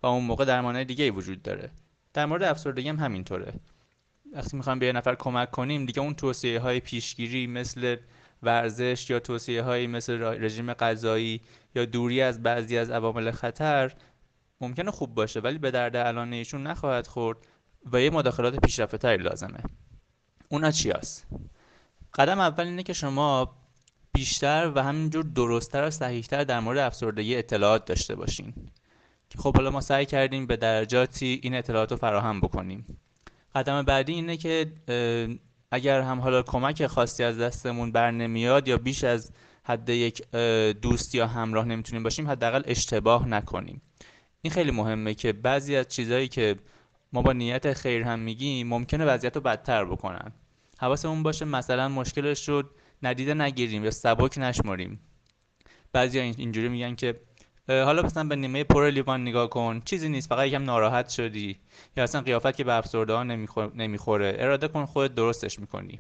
و 0.04 0.08
اون 0.08 0.24
موقع 0.24 0.46
درمانه 0.46 0.84
دیگه 0.84 1.04
ای 1.04 1.10
وجود 1.10 1.42
داره. 1.42 1.72
در 2.14 2.26
مورد 2.26 2.44
افسردگی 2.44 2.90
هم 2.90 3.00
همینطوره. 3.00 3.54
وقتی 4.34 4.58
می‌خوایم 4.58 4.80
به 4.80 4.86
یه 4.86 4.92
نفر 4.92 5.16
کمک 5.16 5.52
کنیم 5.52 5.86
دیگه 5.86 6.02
اون 6.02 6.14
توصیه 6.14 6.60
های 6.60 6.80
پیشگیری 6.80 7.48
مثل 7.48 7.96
ورزش 8.44 9.10
یا 9.10 9.20
توصیه 9.20 9.62
های 9.62 9.88
مثل 9.88 10.22
رژیم 10.22 10.74
غذایی 10.74 11.42
یا 11.76 11.86
دوری 11.86 12.22
از 12.22 12.44
بعضی 12.44 12.78
از 12.78 12.90
عوامل 12.90 13.32
خطر 13.32 13.94
ممکنه 14.62 14.92
خوب 14.92 15.16
باشه 15.16 15.40
ولی 15.40 15.58
به 15.58 15.72
درد 15.72 15.96
الان 15.96 16.34
ایشون 16.34 16.68
نخواهد 16.68 17.08
خورد 17.08 17.38
و 17.92 18.02
یه 18.02 18.10
مداخلات 18.10 18.56
پیشرفته 18.56 19.18
لازمه. 19.18 19.60
اونا 20.50 20.72
چی 20.72 20.92
هست؟ 20.92 21.28
قدم 22.14 22.40
اول 22.40 22.64
اینه 22.64 22.84
که 22.84 22.94
شما 22.94 23.56
بیشتر 24.14 24.72
و 24.76 24.84
همینجور 24.84 25.24
درستتر 25.24 25.88
و 25.88 25.90
صحیحتر 25.90 26.44
در 26.44 26.60
مورد 26.60 26.78
افسردگی 26.78 27.36
اطلاعات 27.36 27.86
داشته 27.86 28.16
باشین. 28.16 28.54
خب 29.38 29.56
حالا 29.56 29.70
ما 29.72 29.82
سعی 29.82 30.06
کردیم 30.06 30.48
به 30.48 30.58
درجاتی 30.58 31.40
این 31.44 31.56
اطلاعات 31.56 31.92
رو 31.92 31.98
فراهم 31.98 32.42
بکنیم. 32.42 32.98
قدم 33.56 33.82
بعدی 33.82 34.14
اینه 34.14 34.38
که 34.38 34.72
اگر 35.72 36.02
هم 36.02 36.20
حالا 36.20 36.44
کمک 36.44 36.88
خاصی 36.88 37.24
از 37.24 37.38
دستمون 37.38 37.92
بر 37.92 38.12
نمیاد 38.12 38.68
یا 38.68 38.78
بیش 38.78 39.04
از 39.04 39.32
حد 39.64 39.90
یک 39.90 40.32
دوست 40.82 41.16
یا 41.16 41.28
همراه 41.28 41.66
نمی‌تونیم 41.66 42.04
باشیم 42.04 42.30
حداقل 42.30 42.62
اشتباه 42.66 43.28
نکنیم. 43.28 43.82
این 44.42 44.54
خیلی 44.54 44.72
مهمه 44.72 45.14
که 45.14 45.34
بعضی 45.34 45.76
از 45.76 45.88
چیزهایی 45.88 46.28
که 46.28 46.56
ما 47.14 47.22
با 47.22 47.34
نیت 47.34 47.74
خیر 47.74 48.04
هم 48.04 48.20
میگیم 48.20 48.68
ممکنه 48.68 49.06
وضعیت 49.06 49.36
رو 49.36 49.42
بدتر 49.42 49.86
بکنن. 49.86 50.32
حواسمون 50.78 51.24
باشه 51.24 51.46
مثلا 51.46 51.90
مشکلش 51.90 52.50
رو 52.50 52.64
ندیده 53.04 53.34
نگیریم 53.34 53.84
یا 53.84 53.92
سبک 53.92 54.38
نشمریم 54.38 55.00
بعضی 55.94 56.20
اینجوری 56.20 56.70
میگن 56.70 56.96
که 56.96 57.20
حالا 57.68 58.02
مثلا 58.02 58.24
به 58.24 58.36
نیمه 58.36 58.64
پر 58.64 58.90
لیوان 58.90 59.22
نگاه 59.22 59.50
کن 59.50 59.82
چیزی 59.86 60.10
نیست 60.10 60.30
فقط 60.30 60.48
یکم 60.48 60.64
ناراحت 60.64 61.10
شدی. 61.10 61.60
یا 61.98 62.04
اصلا 62.04 62.22
قیافت 62.22 62.58
که 62.58 62.64
به 62.64 62.74
افسرده 62.74 63.14
ها 63.14 63.24
نمی‌خوره. 63.74 64.36
اراده 64.40 64.68
کن 64.68 64.86
خودت 64.86 65.16
درستش 65.16 65.60
می‌کنی. 65.60 66.00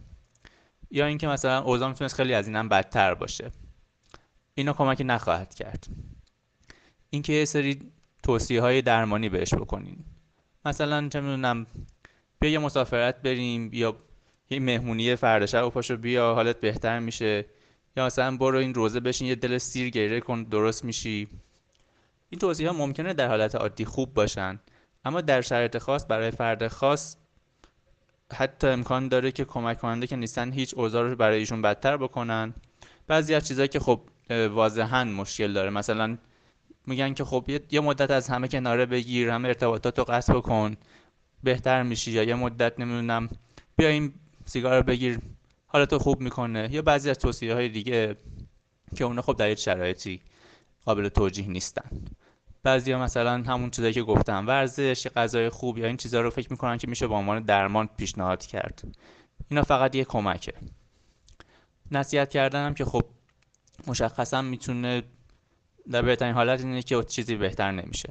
یا 0.91 1.05
اینکه 1.05 1.27
مثلا 1.27 1.61
اوضاع 1.61 1.89
می‌تونست 1.89 2.15
خیلی 2.15 2.33
از 2.33 2.47
اینم 2.47 2.69
بدتر 2.69 3.13
باشه. 3.13 3.51
اینا 4.55 4.73
کمکی 4.73 5.03
نخواهد 5.03 5.55
کرد. 5.55 5.87
اینکه 7.09 7.33
یه 7.33 7.45
سری 7.45 7.91
توصیه 8.23 8.61
های 8.61 8.81
درمانی 8.81 9.29
بهش 9.29 9.53
بکنین. 9.53 10.05
مثلا 10.65 11.09
چه 11.09 11.21
می‌دونم 11.21 11.67
بیا 12.39 12.51
یه 12.51 12.59
مسافرت 12.59 13.21
بریم 13.21 13.69
یا 13.73 13.95
یه 14.49 14.59
مهمونی 14.59 15.15
فردا 15.15 15.45
شب 15.45 15.69
پاشو 15.69 15.97
بیا 15.97 16.33
حالت 16.33 16.59
بهتر 16.59 16.99
میشه. 16.99 17.45
یا 17.97 18.05
مثلا 18.05 18.37
برو 18.37 18.57
این 18.57 18.73
روزه 18.73 18.99
بشین 18.99 19.27
یه 19.27 19.35
دل 19.35 19.57
سیر 19.57 19.89
گریه 19.89 20.19
کن 20.19 20.43
درست 20.43 20.85
میشی. 20.85 21.27
این 22.29 22.39
توصیه 22.39 22.69
ها 22.69 22.77
ممکنه 22.77 23.13
در 23.13 23.27
حالت 23.27 23.55
عادی 23.55 23.85
خوب 23.85 24.13
باشن. 24.13 24.59
اما 25.05 25.21
در 25.21 25.41
شرایط 25.41 25.77
خاص 25.77 26.05
برای 26.09 26.31
فرد 26.31 26.67
خاص 26.67 27.17
حتی 28.33 28.67
امکان 28.67 29.07
داره 29.07 29.31
که 29.31 29.45
کمک 29.45 29.79
کننده 29.79 30.07
که 30.07 30.15
نیستن 30.15 30.51
هیچ 30.51 30.73
اوضاع 30.73 31.09
رو 31.09 31.15
برای 31.15 31.39
ایشون 31.39 31.61
بدتر 31.61 31.97
بکنن. 31.97 32.53
بعضی 33.07 33.35
از 33.35 33.47
چیزهایی 33.47 33.67
که 33.67 33.79
خب 33.79 34.01
واضحا 34.29 35.03
مشکل 35.03 35.53
داره. 35.53 35.69
مثلا 35.69 36.17
میگن 36.87 37.13
که 37.13 37.23
خب 37.23 37.49
یه 37.71 37.79
مدت 37.79 38.11
از 38.11 38.29
همه 38.29 38.47
کناره 38.47 38.85
بگیر 38.85 39.29
همه 39.29 39.47
ارتباطات 39.47 39.99
رو 39.99 40.05
قطع 40.05 40.33
بکن. 40.33 40.77
بهتر 41.43 41.83
میشی 41.83 42.11
یا 42.11 42.23
یه 42.23 42.35
مدت 42.35 42.79
نمی‌دونم 42.79 43.29
بیا 43.77 43.89
این 43.89 44.13
سیگار 44.45 44.77
رو 44.77 44.83
بگیر. 44.83 45.19
حالتو 45.67 45.99
خوب 45.99 46.21
می‌کنه. 46.21 46.69
یا 46.71 46.81
بعضی 46.81 47.09
از 47.09 47.19
توصیه 47.19 47.53
های 47.53 47.69
دیگه 47.69 48.17
که 48.95 49.03
اونا 49.03 49.21
خب 49.21 49.35
در 49.37 49.49
یک 49.49 49.59
شرایطی 49.59 50.21
قابل 50.85 51.09
توجیه 51.09 51.47
نیستن. 51.47 51.89
بعضی 52.63 52.91
ها 52.91 53.03
مثلا 53.03 53.31
همون 53.31 53.69
چیزایی 53.69 53.93
که 53.93 54.03
گفتم 54.03 54.47
ورزش 54.47 55.07
غذای 55.07 55.49
خوب 55.49 55.77
یا 55.77 55.87
این 55.87 55.97
چیزها 55.97 56.21
رو 56.21 56.29
فکر 56.29 56.47
می‌کنن 56.51 56.77
که 56.77 56.87
میشه 56.87 57.07
به 57.07 57.13
عنوان 57.13 57.43
درمان 57.43 57.89
پیشنهاد 57.97 58.45
کرد. 58.45 58.83
اینا 59.49 59.63
فقط 59.63 59.95
یه 59.95 60.03
کمکه. 60.03 60.53
نصیحت 61.91 62.29
کردن 62.29 62.65
هم 62.65 62.73
که 62.73 62.85
خب 62.85 63.03
مشخصا 63.87 64.41
می‌تونه 64.41 65.03
در 65.91 66.01
بهترین 66.01 66.33
حالت 66.33 66.59
اینه 66.59 66.81
که 66.81 67.03
چیزی 67.03 67.35
بهتر 67.35 67.71
نمیشه. 67.71 68.09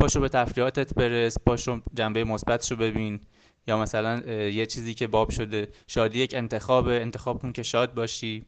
پاشو 0.00 0.20
به 0.20 0.28
تفریحاتت 0.28 0.94
برس 0.94 1.38
پاشو 1.46 1.80
جنبه 1.94 2.24
مثبتشو 2.24 2.76
ببین. 2.76 3.20
یا 3.70 3.78
مثلا 3.78 4.18
یه 4.48 4.66
چیزی 4.66 4.94
که 4.94 5.06
باب 5.06 5.30
شده 5.30 5.68
شادی 5.86 6.18
یک 6.18 6.34
انتخاب 6.34 6.88
انتخاب 6.88 7.42
کن 7.42 7.52
که 7.52 7.62
شاد 7.62 7.94
باشی. 7.94 8.46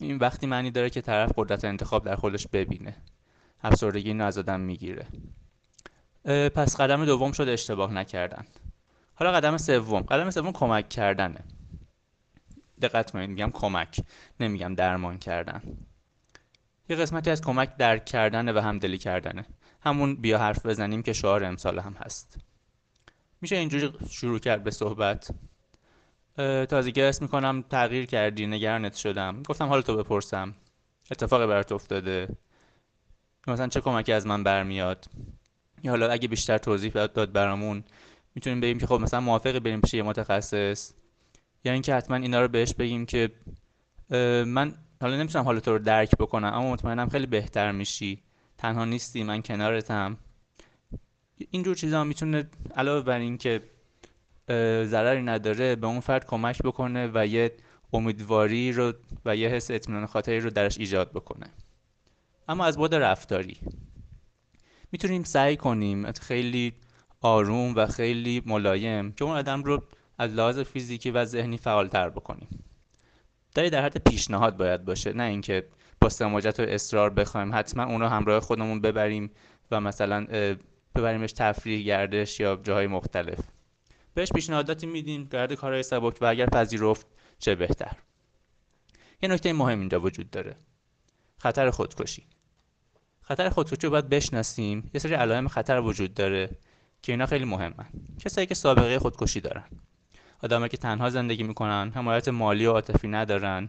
این 0.00 0.16
وقتی 0.16 0.46
معنی 0.46 0.70
داره 0.70 0.90
که 0.90 1.00
طرف 1.00 1.32
قدرت 1.36 1.64
انتخاب 1.64 2.04
در 2.04 2.16
خودش 2.16 2.46
ببینه. 2.46 2.96
افسردگی 3.62 4.08
اینو 4.08 4.24
از 4.24 4.38
آدم 4.38 4.60
می‌گیره. 4.60 5.06
پس 6.24 6.80
قدم 6.80 7.04
دوم 7.04 7.32
شد 7.32 7.48
اشتباه 7.48 7.92
نکردن. 7.92 8.44
حالا 9.14 9.32
قدم 9.32 9.56
سوم. 9.56 10.00
قدم 10.02 10.30
سوم 10.30 10.52
کمک 10.52 10.88
کردنه. 10.88 11.44
دقت 12.82 13.10
کنید 13.10 13.30
میگم 13.30 13.50
کمک 13.50 14.00
نمیگم 14.40 14.74
درمان 14.74 15.18
کردن. 15.18 15.62
یه 16.88 16.96
قسمتی 16.96 17.30
از 17.30 17.42
کمک 17.42 17.76
درک 17.76 18.04
کردنه 18.04 18.52
و 18.52 18.58
همدلی 18.58 18.98
کردنه. 18.98 19.46
همون 19.80 20.16
بیا 20.16 20.38
حرف 20.38 20.66
بزنیم 20.66 21.02
که 21.02 21.12
شعار 21.12 21.44
امسال 21.44 21.78
هم 21.78 21.92
هست. 21.92 22.47
میشه 23.40 23.56
اینجوری 23.56 23.92
شروع 24.10 24.38
کرد 24.38 24.64
به 24.64 24.70
صحبت. 24.70 25.30
تازگی 26.68 27.02
اسم 27.02 27.24
می‌کنم 27.24 27.64
تغییر 27.70 28.06
کردی 28.06 28.46
نگرانت 28.46 28.94
شدم. 28.94 29.42
گفتم 29.42 29.66
حالا 29.66 29.82
تو 29.82 29.96
بپرسم. 29.96 30.54
اتفاقی 31.10 31.46
برات 31.46 31.72
افتاده. 31.72 32.28
مثلا 33.46 33.68
چه 33.68 33.80
کمکی 33.80 34.12
از 34.12 34.26
من 34.26 34.42
برمیاد؟ 34.42 35.06
یا 35.82 35.90
حالا 35.90 36.10
اگه 36.10 36.28
بیشتر 36.28 36.58
توضیح 36.58 36.92
داد 36.92 37.32
برامون 37.32 37.84
می‌تونیم 38.34 38.60
بگیم 38.60 38.78
که 38.78 38.86
خب 38.86 39.00
مثلا 39.00 39.20
موافقی 39.20 39.60
بریم 39.60 39.80
پیش 39.80 39.94
یه 39.94 40.02
متخصص. 40.02 40.92
یا 41.64 41.72
اینکه 41.72 41.94
حتما 41.94 42.16
اینا 42.16 42.40
رو 42.40 42.48
بهش 42.48 42.74
بگیم 42.74 43.06
که 43.06 43.30
من 44.46 44.74
حالا 45.00 45.16
نمی‌تونم 45.16 45.44
حالا 45.44 45.60
تو 45.60 45.72
رو 45.72 45.78
درک 45.78 46.10
بکنم 46.16 46.52
اما 46.54 46.72
مطمئنم 46.72 47.08
خیلی 47.08 47.26
بهتر 47.26 47.72
میشی. 47.72 48.22
تنها 48.58 48.84
نیستی 48.84 49.22
من 49.22 49.42
کنارتم. 49.42 50.16
اینجور 51.50 51.74
چیزا 51.74 52.04
می‌تونه 52.04 52.50
علاوه 52.76 53.02
بر 53.02 53.18
اینکه 53.18 53.62
ضرری 54.84 55.22
نداره 55.22 55.76
به 55.76 55.86
اون 55.86 56.00
فرد 56.00 56.26
کمک 56.26 56.62
بکنه 56.62 57.10
و 57.14 57.26
یه 57.26 57.52
امیدواری 57.92 58.72
رو 58.72 58.92
و 59.24 59.36
یه 59.36 59.48
حس 59.48 59.70
اطمینان 59.70 60.06
خاطری 60.06 60.40
رو 60.40 60.50
درش 60.50 60.78
ایجاد 60.78 61.10
بکنه. 61.10 61.46
اما 62.48 62.64
از 62.64 62.78
بعد 62.78 62.94
رفتاری. 62.94 63.56
می‌تونیم 64.92 65.22
سعی 65.22 65.56
کنیم 65.56 66.12
خیلی 66.12 66.72
آروم 67.20 67.74
و 67.74 67.86
خیلی 67.86 68.42
ملایم 68.46 69.12
که 69.12 69.24
اون 69.24 69.36
آدم 69.36 69.62
رو 69.62 69.82
از 70.18 70.34
لحاظ 70.34 70.58
فیزیکی 70.58 71.10
و 71.10 71.24
ذهنی 71.24 71.56
فعالتر 71.56 72.08
بکنیم. 72.08 72.64
داری 73.54 73.70
در 73.70 73.84
حد 73.84 74.10
پیشنهاد 74.10 74.56
باید 74.56 74.84
باشه 74.84 75.12
نه 75.12 75.22
اینکه 75.22 75.64
با 76.00 76.08
سماجت 76.08 76.60
و 76.60 76.62
اصرار 76.62 77.10
بخوایم 77.10 77.54
حتما 77.54 77.84
اون 77.84 78.00
رو 78.00 78.06
همراه 78.06 78.40
خودمون 78.40 78.80
ببریم 78.80 79.30
و 79.70 79.80
مثلا 79.80 80.26
ببریمش 80.98 81.32
تفریح 81.32 81.82
گردش 81.82 82.40
یا 82.40 82.60
جاهای 82.64 82.86
مختلف. 82.86 83.38
بهش 84.14 84.32
پیشنهاداتی 84.32 84.86
میدیم 84.86 85.24
گرد 85.24 85.52
کارهای 85.52 85.82
سبک 85.82 86.22
و 86.22 86.26
اگر 86.26 86.46
پذیرفت 86.46 87.06
چه 87.38 87.54
بهتر. 87.54 87.92
یه 89.22 89.28
نکته 89.28 89.52
مهم 89.52 89.80
اینجا 89.80 90.00
وجود 90.00 90.30
داره. 90.30 90.56
خطر 91.38 91.70
خودکشی. 91.70 92.26
خطر 93.22 93.48
خودکشی 93.48 93.76
رو 93.82 93.90
باید 93.90 94.08
بشناسیم. 94.08 94.90
یه 94.94 95.00
سری 95.00 95.14
علائم 95.14 95.48
خطر 95.48 95.80
وجود 95.80 96.14
داره 96.14 96.50
که 97.02 97.12
اینا 97.12 97.26
خیلی 97.26 97.44
مهمن. 97.44 97.86
کسایی 98.20 98.46
که 98.46 98.54
سابقه 98.54 98.98
خودکشی 98.98 99.40
دارن. 99.40 99.64
آدمایی 100.42 100.68
که 100.68 100.76
تنها 100.76 101.10
زندگی 101.10 101.42
می‌کنن 101.42 101.92
حمایت 101.94 102.28
مالی 102.28 102.66
و 102.66 102.72
عاطفی 102.72 103.08
ندارن. 103.08 103.68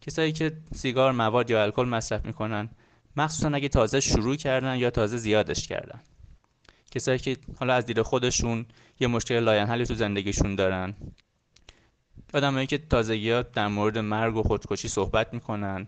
کسایی 0.00 0.32
که 0.32 0.56
سیگار 0.74 1.12
مواد 1.12 1.50
یا 1.50 1.62
الکل 1.62 1.84
مصرف 1.84 2.26
می‌کنن 2.26 2.68
مخصوصا 3.16 3.48
اگه 3.48 3.68
تازه 3.68 4.00
شروع 4.00 4.36
کردن 4.36 4.76
یا 4.76 4.90
تازه 4.90 5.16
زیادش 5.16 5.68
کردن. 5.68 6.00
کسایی 6.90 7.18
که 7.18 7.36
حالا 7.58 7.74
از 7.74 7.86
دید 7.86 8.02
خودشون 8.02 8.66
یه 9.00 9.08
مشکل 9.08 9.40
لاینحلی 9.40 9.86
تو 9.86 9.94
زندگیشون 9.94 10.54
دارن. 10.54 10.94
آدمایی 12.34 12.66
که 12.66 12.78
تازگی 12.78 13.42
در 13.42 13.68
مورد 13.68 13.98
مرگ 13.98 14.36
و 14.36 14.42
خودکشی 14.42 14.88
صحبت 14.88 15.34
می‌کنن 15.34 15.86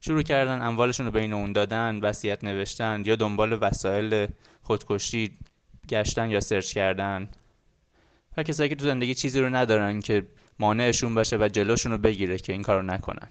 شروع 0.00 0.22
کردن 0.22 0.62
اموالشون 0.62 1.06
رو 1.06 1.12
بین 1.12 1.32
اون 1.32 1.52
دادن 1.52 2.00
وصیت 2.02 2.44
نوشتن 2.44 3.02
یا 3.06 3.16
دنبال 3.16 3.58
وسایل 3.60 4.26
خودکشی 4.62 5.38
گشتن 5.88 6.30
یا 6.30 6.40
search 6.40 6.72
کردن. 6.72 7.28
و 8.36 8.42
کسایی 8.42 8.68
که 8.68 8.74
تو 8.74 8.84
زندگی 8.84 9.14
چیزی 9.14 9.40
رو 9.40 9.56
ندارن 9.56 10.00
که 10.00 10.26
مانعشون 10.58 11.14
باشه 11.14 11.36
و 11.36 11.48
جلوشون 11.52 11.92
رو 11.92 11.98
بگیره 11.98 12.38
که 12.38 12.52
این 12.52 12.62
کارو 12.62 12.82
نکنن. 12.82 13.28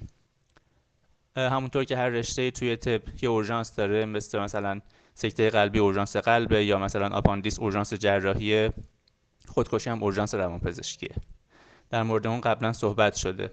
همونطور 1.35 1.83
که 1.83 1.97
هر 1.97 2.09
رشته 2.09 2.51
توی 2.51 2.75
طب 2.75 3.01
یه 3.21 3.29
اورژانس 3.29 3.75
داره 3.75 4.05
مثل 4.05 4.39
مثلا 4.39 4.81
سکته 5.13 5.49
قلبی 5.49 5.79
اورژانس 5.79 6.17
قلبه 6.17 6.65
یا 6.65 6.79
مثلا 6.79 7.09
آپاندیس 7.09 7.59
اورژانس 7.59 7.93
جراحیه. 7.93 8.73
خودکشی 9.47 9.89
هم 9.89 10.03
اورژانس 10.03 10.35
روانپزشکیه. 10.35 11.15
در 11.89 12.03
مورد 12.03 12.27
اون 12.27 12.41
قبلا 12.41 12.73
صحبت 12.73 13.15
شده. 13.15 13.51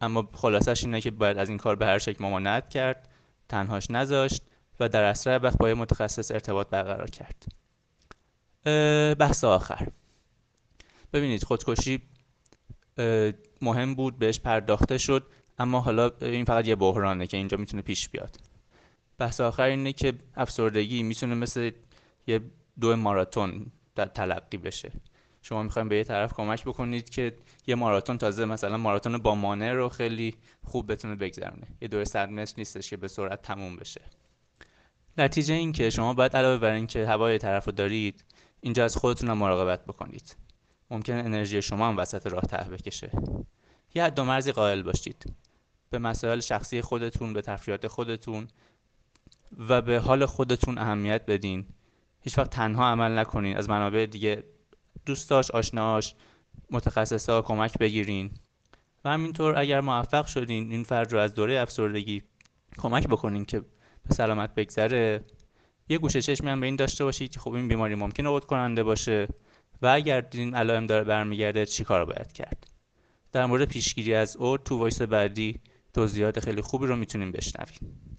اما 0.00 0.28
خلاصش 0.34 0.84
اینه 0.84 1.00
که 1.00 1.10
باید 1.10 1.38
از 1.38 1.48
این 1.48 1.58
کار 1.58 1.76
به 1.76 1.86
هر 1.86 1.98
شکل 1.98 2.24
ممانعت 2.24 2.68
کرد 2.68 3.08
تنهاش 3.48 3.90
نذاشت 3.90 4.42
و 4.80 4.88
در 4.88 5.04
اسرع 5.04 5.36
وقت 5.36 5.58
با 5.58 5.74
متخصص 5.74 6.30
ارتباط 6.30 6.68
برقرار 6.68 7.10
کرد. 7.10 7.44
بحث 9.18 9.44
آخر. 9.44 9.88
ببینید 11.12 11.44
خودکشی 11.44 12.02
مهم 13.62 13.94
بود 13.94 14.18
بهش 14.18 14.40
پرداخته 14.40 14.98
شد 14.98 15.26
اما 15.58 15.80
حالا 15.80 16.10
این 16.20 16.44
فقط 16.44 16.66
یه 16.66 16.76
بحرانه 16.76 17.26
که 17.26 17.36
اینجا 17.36 17.56
می‌تونه 17.56 17.82
پیش 17.82 18.08
بیاد. 18.08 18.36
بحث 19.20 19.40
آخر 19.40 19.62
اینه 19.62 19.92
که 19.92 20.12
افسردگی 20.36 21.02
می‌تونه 21.02 21.34
مثل 21.34 21.70
یه 22.26 22.40
دو 22.80 22.96
ماراتون 22.96 23.66
در 23.94 24.06
تلقی 24.06 24.56
بشه. 24.56 24.92
شما 25.42 25.62
می‌خوایم 25.62 25.88
به 25.88 25.96
یه 25.96 26.04
طرف 26.04 26.32
کمک 26.32 26.64
بکنید 26.64 27.10
که 27.10 27.36
یه 27.66 27.74
ماراتون 27.74 28.18
تازه 28.18 28.44
مثلا 28.44 28.76
ماراتون 28.76 29.18
با 29.18 29.34
مانع 29.34 29.72
رو 29.72 29.88
خیلی 29.88 30.34
خوب 30.64 30.92
بتونه 30.92 31.14
بگذرونه. 31.14 31.66
یه 31.80 31.88
دور 31.88 32.04
صد 32.04 32.30
متر 32.30 32.54
نیستش 32.58 32.90
که 32.90 32.96
به 32.96 33.08
سرعت 33.08 33.42
تموم 33.42 33.76
بشه. 33.76 34.00
نتیجه 35.18 35.54
این 35.54 35.72
که 35.72 35.90
شما 35.90 36.14
باید 36.14 36.36
علاوه 36.36 36.58
بر 36.58 36.72
اینکه 36.72 37.06
هوای 37.06 37.38
طرف 37.38 37.64
رو 37.64 37.72
دارید 37.72 38.24
اینجا 38.60 38.84
از 38.84 38.96
خودتون 38.96 39.32
مراقبت 39.32 39.84
بکنید. 39.84 40.36
ممکنه 40.90 41.16
انرژی 41.16 41.62
شما 41.62 41.88
هم 41.88 41.96
وسط 41.96 42.26
راه 42.26 42.42
ته 42.42 42.70
بکشه. 42.70 43.10
یه 43.94 44.04
حد 44.04 44.20
مرزی 44.20 44.52
قائل 44.52 44.82
باشید. 44.82 45.34
به 45.90 45.98
مسائل 45.98 46.40
شخصی 46.40 46.82
خودتون 46.82 47.32
به 47.32 47.42
تفریحات 47.42 47.86
خودتون 47.86 48.48
و 49.58 49.82
به 49.82 49.98
حال 49.98 50.26
خودتون 50.26 50.78
اهمیت 50.78 51.26
بدین. 51.26 51.66
هیچ 52.20 52.38
وقت 52.38 52.50
تنها 52.50 52.88
عمل 52.88 53.18
نکنین. 53.18 53.56
از 53.56 53.68
منابع 53.68 54.06
دیگه 54.06 54.44
دوستاش 55.06 55.50
آشناش 55.50 56.14
متخصصا 56.70 57.42
کمک 57.42 57.78
بگیرین. 57.78 58.30
و 59.04 59.10
همینطور 59.10 59.58
اگر 59.58 59.80
موفق 59.80 60.26
شدین 60.26 60.72
این 60.72 60.84
فرد 60.84 61.12
رو 61.12 61.18
از 61.18 61.34
دوره 61.34 61.60
افسردگی 61.60 62.22
کمک 62.78 63.06
بکنین 63.06 63.44
که 63.44 63.60
به 64.08 64.14
سلامت 64.14 64.54
بگذره. 64.54 65.24
یه 65.88 65.98
گوشه 65.98 66.22
چشمی 66.22 66.50
هم 66.50 66.60
به 66.60 66.66
این 66.66 66.76
داشته 66.76 67.04
باشید 67.04 67.30
که 67.30 67.40
خب 67.40 67.52
این 67.52 67.68
بیماری 67.68 67.94
ممکنه 67.94 68.28
عود 68.28 68.44
کننده 68.44 68.82
باشه 68.82 69.28
و 69.82 69.86
اگر 69.86 70.26
این 70.32 70.54
علائم 70.54 70.86
داره 70.86 71.04
برمیگرده 71.04 71.66
چی 71.66 71.84
کار 71.84 72.04
باید 72.04 72.32
کرد؟ 72.32 72.66
در 73.32 73.46
مورد 73.46 73.68
پیشگیری 73.68 74.14
از 74.14 74.36
عود 74.36 74.62
تو 74.62 74.78
وایس 74.78 75.02
بعدی 75.02 75.60
توضیحات 75.94 76.40
خیلی 76.40 76.62
خوبی 76.62 76.86
رو 76.86 76.96
می‌تونیم 76.96 77.32
بشنویم. 77.32 78.09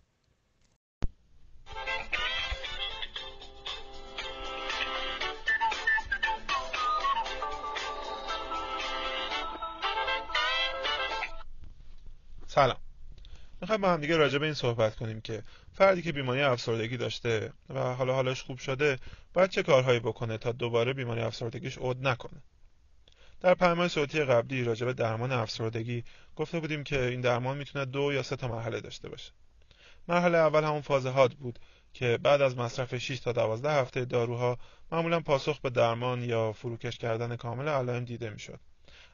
سلام. 12.54 12.78
می‌خوایم 13.62 13.82
با 13.82 13.94
هم 13.94 14.02
دیگه 14.02 14.18
راجع 14.18 14.38
به 14.38 14.46
این 14.46 14.54
صحبت 14.54 14.96
کنیم 14.96 15.22
که 15.22 15.44
فردی 15.74 16.02
که 16.02 16.12
بیماری 16.12 16.42
افسردگی 16.42 16.98
داشته 16.98 17.54
و 17.70 17.80
حالا 17.80 18.14
حالش 18.14 18.42
خوب 18.42 18.58
شده 18.58 19.00
باید 19.34 19.50
چه 19.50 19.64
کارهایی 19.64 20.00
بکنه 20.00 20.38
تا 20.38 20.52
دوباره 20.52 20.94
بیماری 20.94 21.22
افسردگیش 21.22 21.78
عود 21.78 22.08
نکنه؟ 22.08 22.42
در 23.42 23.54
پیام 23.54 23.88
صوتی 23.88 24.24
قبلی 24.24 24.64
راجع 24.64 24.86
به 24.86 24.94
درمان 24.94 25.32
افسردگی 25.32 26.04
گفته 26.36 26.60
بودیم 26.60 26.84
که 26.84 27.06
این 27.06 27.22
درمان 27.22 27.58
می‌تونه 27.58 27.86
دو 27.86 28.14
یا 28.14 28.24
سه 28.24 28.36
تا 28.36 28.48
مرحله 28.48 28.82
داشته 28.82 29.10
باشه. 29.10 29.32
مرحله 30.08 30.38
اول 30.38 30.64
همون 30.64 30.82
فاز 30.82 31.06
هاد 31.06 31.34
بود 31.34 31.60
که 31.94 32.20
بعد 32.24 32.42
از 32.42 32.58
مصرف 32.58 32.98
6 32.98 33.20
تا 33.20 33.32
12 33.32 33.72
هفته 33.72 34.06
داروها 34.06 34.58
معمولا 34.92 35.20
پاسخ 35.20 35.60
به 35.60 35.70
درمان 35.70 36.24
یا 36.24 36.52
فروکش 36.52 36.98
کردن 36.98 37.36
کامل 37.36 37.68
علائم 37.68 38.06
دیده 38.06 38.30
می‌شد. 38.30 38.60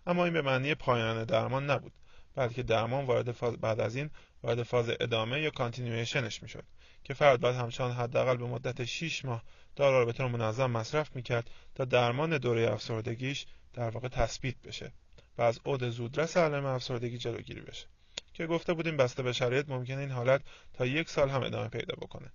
اما 0.07 0.25
این 0.25 0.33
به 0.33 0.41
معنی 0.41 0.75
پایان 0.75 1.23
درمان 1.23 1.69
نبود. 1.69 1.93
بلکه 2.37 2.63
درمان 2.63 3.05
وارد 3.05 3.31
فاز 3.31 3.57
بعد 3.57 3.79
از 3.79 3.95
این 3.95 4.09
وارد 4.43 4.63
فاز 4.63 4.89
ادامه 4.99 5.41
یا 5.41 5.49
کانتینیویشنش 5.49 6.43
می‌شد 6.43 6.63
که 7.03 7.13
فرد 7.13 7.41
بعد 7.41 7.55
همچنان 7.55 7.91
حداقل 7.91 8.37
به 8.37 8.45
مدت 8.45 8.85
6 8.85 9.25
ماه 9.25 9.43
دارو 9.75 9.99
را 9.99 10.05
به 10.05 10.13
طور 10.13 10.27
منظم 10.27 10.71
مصرف 10.71 11.15
می‌کرد 11.15 11.49
تا 11.75 11.85
درمان 11.85 12.37
دوره 12.37 12.71
افسردگیش 12.71 13.45
در 13.73 13.89
واقع 13.89 14.07
تثبیت 14.07 14.55
بشه 14.61 14.91
و 15.37 15.41
از 15.41 15.59
عود 15.65 15.89
زودرس 15.89 16.37
علائم 16.37 16.65
افسردگی 16.65 17.17
جلوگیری 17.17 17.61
بشه. 17.61 17.87
که 18.33 18.47
گفته 18.47 18.73
بودیم 18.73 18.97
بسته 18.97 19.23
به 19.23 19.33
شرایط 19.33 19.69
ممکنه 19.69 19.99
این 19.99 20.11
حالت 20.11 20.41
تا 20.73 20.85
یک 20.85 21.09
سال 21.09 21.29
هم 21.29 21.43
ادامه 21.43 21.67
پیدا 21.69 21.95
بکنه. 21.95 22.31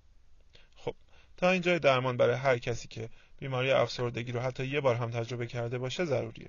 خب 0.76 0.94
تا 1.36 1.50
اینجای 1.50 1.78
درمان 1.78 2.16
برای 2.16 2.36
هر 2.36 2.58
کسی 2.58 2.88
که 2.88 3.08
بیماری 3.38 3.70
افسردگی 3.70 4.32
رو 4.32 4.40
حتی 4.40 4.66
یه 4.66 4.80
بار 4.80 4.94
هم 4.94 5.10
تجربه 5.10 5.46
کرده 5.46 5.78
باشه 5.78 6.04
ضروریه. 6.04 6.48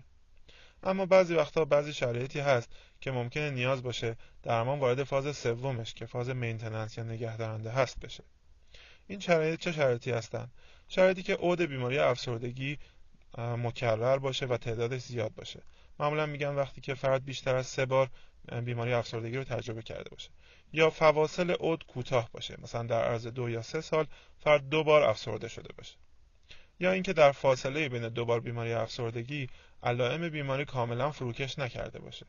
اما 0.83 1.05
بعضی 1.05 1.35
وقتا 1.35 1.65
بعضی 1.65 1.93
شرایطی 1.93 2.39
هست 2.39 2.69
که 3.01 3.11
ممکنه 3.11 3.49
نیاز 3.49 3.83
باشه 3.83 4.15
درمان 4.43 4.79
وارد 4.79 5.03
فاز 5.03 5.37
سومش 5.37 5.93
که 5.93 6.05
فاز 6.05 6.29
مینتننس 6.29 6.97
یا 6.97 7.03
نگهدارنده 7.03 7.71
هست 7.71 7.99
بشه. 7.99 8.23
این 9.07 9.19
شرایط 9.19 9.59
چه 9.59 9.71
شرایطی 9.71 10.11
هستن؟ 10.11 10.47
شرایطی 10.87 11.23
که 11.23 11.35
عود 11.35 11.61
بیماری 11.61 11.99
افسردگی 11.99 12.77
مکرر 13.37 14.17
باشه 14.17 14.45
و 14.45 14.57
تعدادش 14.57 15.01
زیاد 15.01 15.33
باشه. 15.35 15.61
معمولا 15.99 16.25
میگن 16.25 16.55
وقتی 16.55 16.81
که 16.81 16.93
فرد 16.93 17.25
بیشتر 17.25 17.55
از 17.55 17.67
سه 17.67 17.85
بار 17.85 18.09
بیماری 18.65 18.93
افسردگی 18.93 19.37
رو 19.37 19.43
تجربه 19.43 19.81
کرده 19.81 20.09
باشه. 20.09 20.29
یا 20.73 20.89
فواصل 20.89 21.51
عود 21.51 21.85
کوتاه 21.85 22.29
باشه. 22.31 22.57
مثلا 22.61 22.83
در 22.83 23.03
عرض 23.03 23.27
دو 23.27 23.49
یا 23.49 23.61
سه 23.61 23.81
سال 23.81 24.07
فرد 24.39 24.69
دو 24.69 24.83
بار 24.83 25.03
افسرده 25.03 25.47
شده 25.47 25.73
باشه. 25.77 25.95
یا 26.83 26.91
اینکه 26.91 27.13
در 27.13 27.31
فاصله 27.31 27.89
بین 27.89 28.09
دو 28.09 28.25
بار 28.25 28.39
بیماری 28.39 28.73
افسردگی 28.73 29.47
علائم 29.83 30.29
بیماری 30.29 30.65
کاملا 30.65 31.11
فروکش 31.11 31.59
نکرده 31.59 31.99
باشه. 31.99 32.25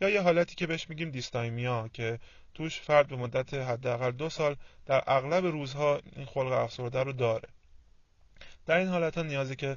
یا 0.00 0.08
یه 0.08 0.20
حالتی 0.20 0.54
که 0.54 0.66
بهش 0.66 0.88
میگیم 0.88 1.10
دیستایمیا 1.10 1.88
که 1.92 2.18
توش 2.54 2.80
فرد 2.80 3.08
به 3.08 3.16
مدت 3.16 3.54
حداقل 3.54 4.10
دو 4.10 4.28
سال 4.28 4.56
در 4.86 5.02
اغلب 5.06 5.46
روزها 5.46 6.00
این 6.16 6.26
خلق 6.26 6.52
افسرده 6.52 7.02
رو 7.02 7.12
داره. 7.12 7.48
در 8.66 8.76
این 8.76 8.88
حالت 8.88 9.18
ها 9.18 9.22
نیازی 9.22 9.56
که 9.56 9.76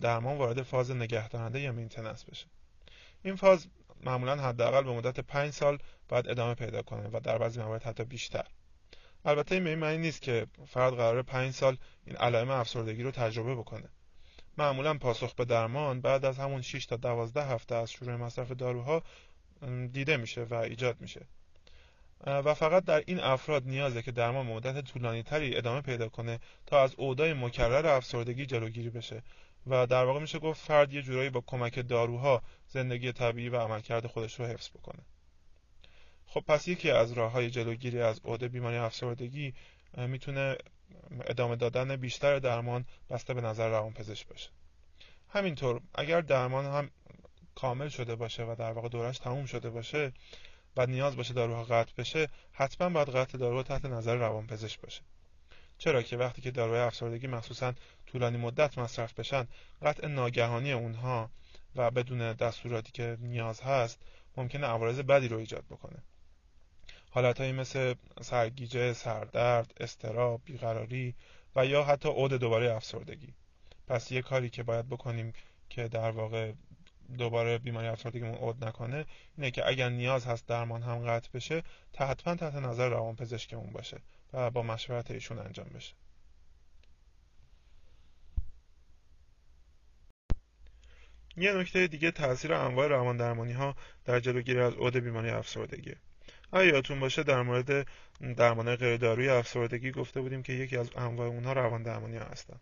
درمان 0.00 0.36
وارد 0.36 0.62
فاز 0.62 0.90
نگهدارنده 0.90 1.60
یا 1.60 1.72
مینتننس 1.72 2.24
بشه. 2.24 2.46
این 3.22 3.36
فاز 3.36 3.66
معمولا 4.04 4.36
حداقل 4.36 4.82
به 4.82 4.92
مدت 4.92 5.20
5 5.20 5.52
سال 5.52 5.78
باید 6.08 6.28
ادامه 6.28 6.54
پیدا 6.54 6.82
کنه 6.82 7.08
و 7.12 7.20
در 7.20 7.38
بعضی 7.38 7.60
موارد 7.60 7.82
حتی 7.82 8.04
بیشتر. 8.04 8.46
البته 9.24 9.54
این 9.54 9.74
معنی 9.74 9.98
نیست 9.98 10.22
که 10.22 10.46
فرد 10.66 10.94
قرار 10.94 11.22
5 11.22 11.54
سال 11.54 11.76
این 12.04 12.16
علائم 12.16 12.50
افسردگی 12.50 13.02
رو 13.02 13.10
تجربه 13.10 13.54
بکنه. 13.54 13.88
معمولا 14.58 14.94
پاسخ 14.94 15.34
به 15.34 15.44
درمان 15.44 16.00
بعد 16.00 16.24
از 16.24 16.38
همون 16.38 16.62
6 16.62 16.86
تا 16.86 16.96
12 16.96 17.44
هفته 17.44 17.74
از 17.74 17.90
شروع 17.90 18.16
مصرف 18.16 18.50
داروها 18.50 19.02
دیده 19.92 20.16
میشه 20.16 20.42
و 20.42 20.54
ایجاد 20.54 21.00
میشه. 21.00 21.26
و 22.26 22.54
فقط 22.54 22.84
در 22.84 23.02
این 23.06 23.20
افراد 23.20 23.66
نیازه 23.66 24.02
که 24.02 24.12
درمان 24.12 24.46
مدت 24.46 24.84
طولانی 24.84 25.22
تری 25.22 25.56
ادامه 25.56 25.80
پیدا 25.80 26.08
کنه 26.08 26.40
تا 26.66 26.82
از 26.82 26.94
اودای 26.94 27.32
مکرر 27.32 27.86
افسردگی 27.86 28.46
جلوگیری 28.46 28.90
بشه. 28.90 29.22
و 29.66 29.86
در 29.86 30.04
واقع 30.04 30.20
میشه 30.20 30.38
گفت 30.38 30.60
فرد 30.60 30.92
یه 30.92 31.02
جورایی 31.02 31.30
با 31.30 31.40
کمک 31.46 31.88
داروها 31.88 32.42
زندگی 32.68 33.12
طبیعی 33.12 33.48
و 33.48 33.56
عملکرد 33.56 34.06
خودش 34.06 34.40
رو 34.40 34.46
حفظ 34.46 34.70
بکنه. 34.70 35.02
خب 36.32 36.40
پس 36.40 36.68
یکی 36.68 36.90
از 36.90 37.12
راه 37.12 37.32
های 37.32 37.50
جلوگیری 37.50 38.00
از 38.00 38.20
عده 38.24 38.48
بیماری 38.48 38.76
افسردگی 38.76 39.54
می‌تونه 39.96 40.56
ادامه 41.26 41.56
دادن 41.56 41.96
بیشتر 41.96 42.38
درمان 42.38 42.84
بسته 43.10 43.34
به 43.34 43.40
نظر 43.40 43.68
روانپزشک 43.68 44.28
باشه. 44.28 44.50
همینطور 45.28 45.80
اگر 45.94 46.20
درمان 46.20 46.64
هم 46.64 46.90
کامل 47.54 47.88
شده 47.88 48.14
باشه 48.14 48.44
و 48.44 48.54
در 48.58 48.72
واقع 48.72 48.88
دورش 48.88 49.18
تموم 49.18 49.46
شده 49.46 49.70
باشه 49.70 50.12
و 50.76 50.86
نیاز 50.86 51.16
باشه 51.16 51.34
داروها 51.34 51.64
قطع 51.64 51.92
بشه 51.98 52.28
حتما 52.52 52.88
باید 52.88 53.08
قطع 53.08 53.38
داروها 53.38 53.62
تحت 53.62 53.84
نظر 53.84 54.16
روانپزشک 54.16 54.80
باشه. 54.80 55.02
چرا 55.78 56.02
که 56.02 56.16
وقتی 56.16 56.42
که 56.42 56.50
داروهای 56.50 56.80
افسردگی 56.80 57.26
مخصوصا 57.26 57.74
طولانی 58.06 58.36
مدت 58.38 58.78
مصرف 58.78 59.14
بشن 59.14 59.48
قطع 59.82 60.06
ناگهانی 60.06 60.72
اونها 60.72 61.30
و 61.76 61.90
بدون 61.90 62.32
دستوراتی 62.32 62.92
که 62.92 63.16
نیاز 63.20 63.60
هست 63.60 63.98
ممکنه 64.36 64.66
عوارض 64.66 64.98
بدی 64.98 65.28
رو 65.28 65.36
ایجاد 65.38 65.64
بکنه. 65.70 66.02
حالتهایی 67.10 67.52
مثل 67.52 67.94
سرگیجه، 68.22 68.92
سردرد، 68.92 69.74
استراب، 69.80 70.40
بیقراری 70.44 71.14
و 71.56 71.66
یا 71.66 71.84
حتی 71.84 72.08
عود 72.08 72.32
دوباره 72.32 72.74
افسردگی. 72.74 73.34
پس 73.86 74.12
یه 74.12 74.22
کاری 74.22 74.50
که 74.50 74.62
باید 74.62 74.88
بکنیم 74.88 75.32
که 75.68 75.88
در 75.88 76.10
واقع 76.10 76.52
دوباره 77.18 77.58
بیماری 77.58 77.88
افسردگیمون 77.88 78.34
عود 78.34 78.64
نکنه 78.64 79.06
اینه 79.36 79.50
که 79.50 79.68
اگر 79.68 79.88
نیاز 79.88 80.26
هست 80.26 80.46
درمان 80.46 80.82
هم 80.82 80.98
قطع 80.98 81.28
بشه 81.34 81.62
حتما 81.96 82.34
تحت 82.34 82.54
نظر 82.54 82.88
روانپزشکمون 82.88 83.72
باشه 83.72 83.98
و 84.32 84.50
با 84.50 84.62
مشورت 84.62 85.10
ایشون 85.10 85.38
انجام 85.38 85.66
بشه. 85.74 85.94
یه 91.36 91.52
نکته 91.52 91.86
دیگه 91.86 92.10
تاثیر 92.10 92.52
انواع 92.52 92.88
روان 92.88 93.16
درمانی 93.16 93.52
ها 93.52 93.76
در 94.04 94.20
جلوگیری 94.20 94.60
از 94.60 94.74
عود 94.74 94.96
بیماری 94.96 95.30
افسردگی. 95.30 95.94
اگه 96.52 96.66
یادتون 96.66 97.00
باشه 97.00 97.22
در 97.22 97.42
مورد 97.42 97.86
درمان 98.36 98.76
غیر 98.76 98.96
دارویی 98.96 99.28
افسردگی 99.28 99.90
گفته 99.90 100.20
بودیم 100.20 100.42
که 100.42 100.52
یکی 100.52 100.76
از 100.76 100.90
انواع 100.96 101.28
اونها 101.28 101.52
روان 101.52 101.82
درمانی 101.82 102.16
ها 102.16 102.24
هستن؟ 102.24 102.60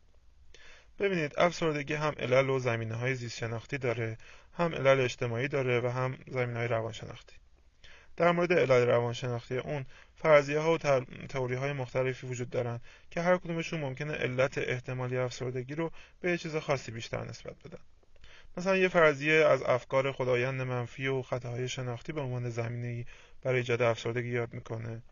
ببینید 0.98 1.34
افسردگی 1.38 1.94
هم 1.94 2.14
علل 2.18 2.50
و 2.50 2.58
زمینه 2.58 2.94
های 2.94 3.14
زیست 3.14 3.38
شناختی 3.38 3.78
داره 3.78 4.18
هم 4.52 4.74
علل 4.74 5.00
اجتماعی 5.00 5.48
داره 5.48 5.80
و 5.80 5.88
هم 5.88 6.18
زمینه 6.26 6.58
های 6.58 6.68
روانشناختی. 6.68 7.36
در 8.16 8.32
مورد 8.32 8.52
علل 8.52 8.86
روانشناختی 8.86 9.58
اون 9.58 9.86
فرضیه 10.16 10.58
ها 10.58 10.72
و 10.72 10.78
تئوری 11.28 11.54
های 11.54 11.72
مختلفی 11.72 12.26
وجود 12.26 12.50
دارن 12.50 12.80
که 13.10 13.20
هر 13.20 13.36
کدومشون 13.36 13.80
ممکنه 13.80 14.12
علت 14.12 14.58
احتمالی 14.58 15.16
افسردگی 15.16 15.74
رو 15.74 15.90
به 16.20 16.38
چیز 16.38 16.56
خاصی 16.56 16.92
بیشتر 16.92 17.24
نسبت 17.24 17.54
بدن. 17.64 17.78
مثلا 18.56 18.76
یه 18.76 18.88
فرضیه 18.88 19.34
از 19.34 19.62
افکار 19.62 20.12
خدایند 20.12 20.60
منفی 20.60 21.06
و 21.06 21.22
خطاهای 21.22 21.68
شناختی 21.68 22.12
به 22.12 22.20
عنوان 22.20 22.50
زمینه 22.50 23.04
برای 23.42 23.58
ایجاد 23.58 23.82
افسردگی 23.82 24.28
یاد 24.28 24.54
می‌کنه. 24.54 25.02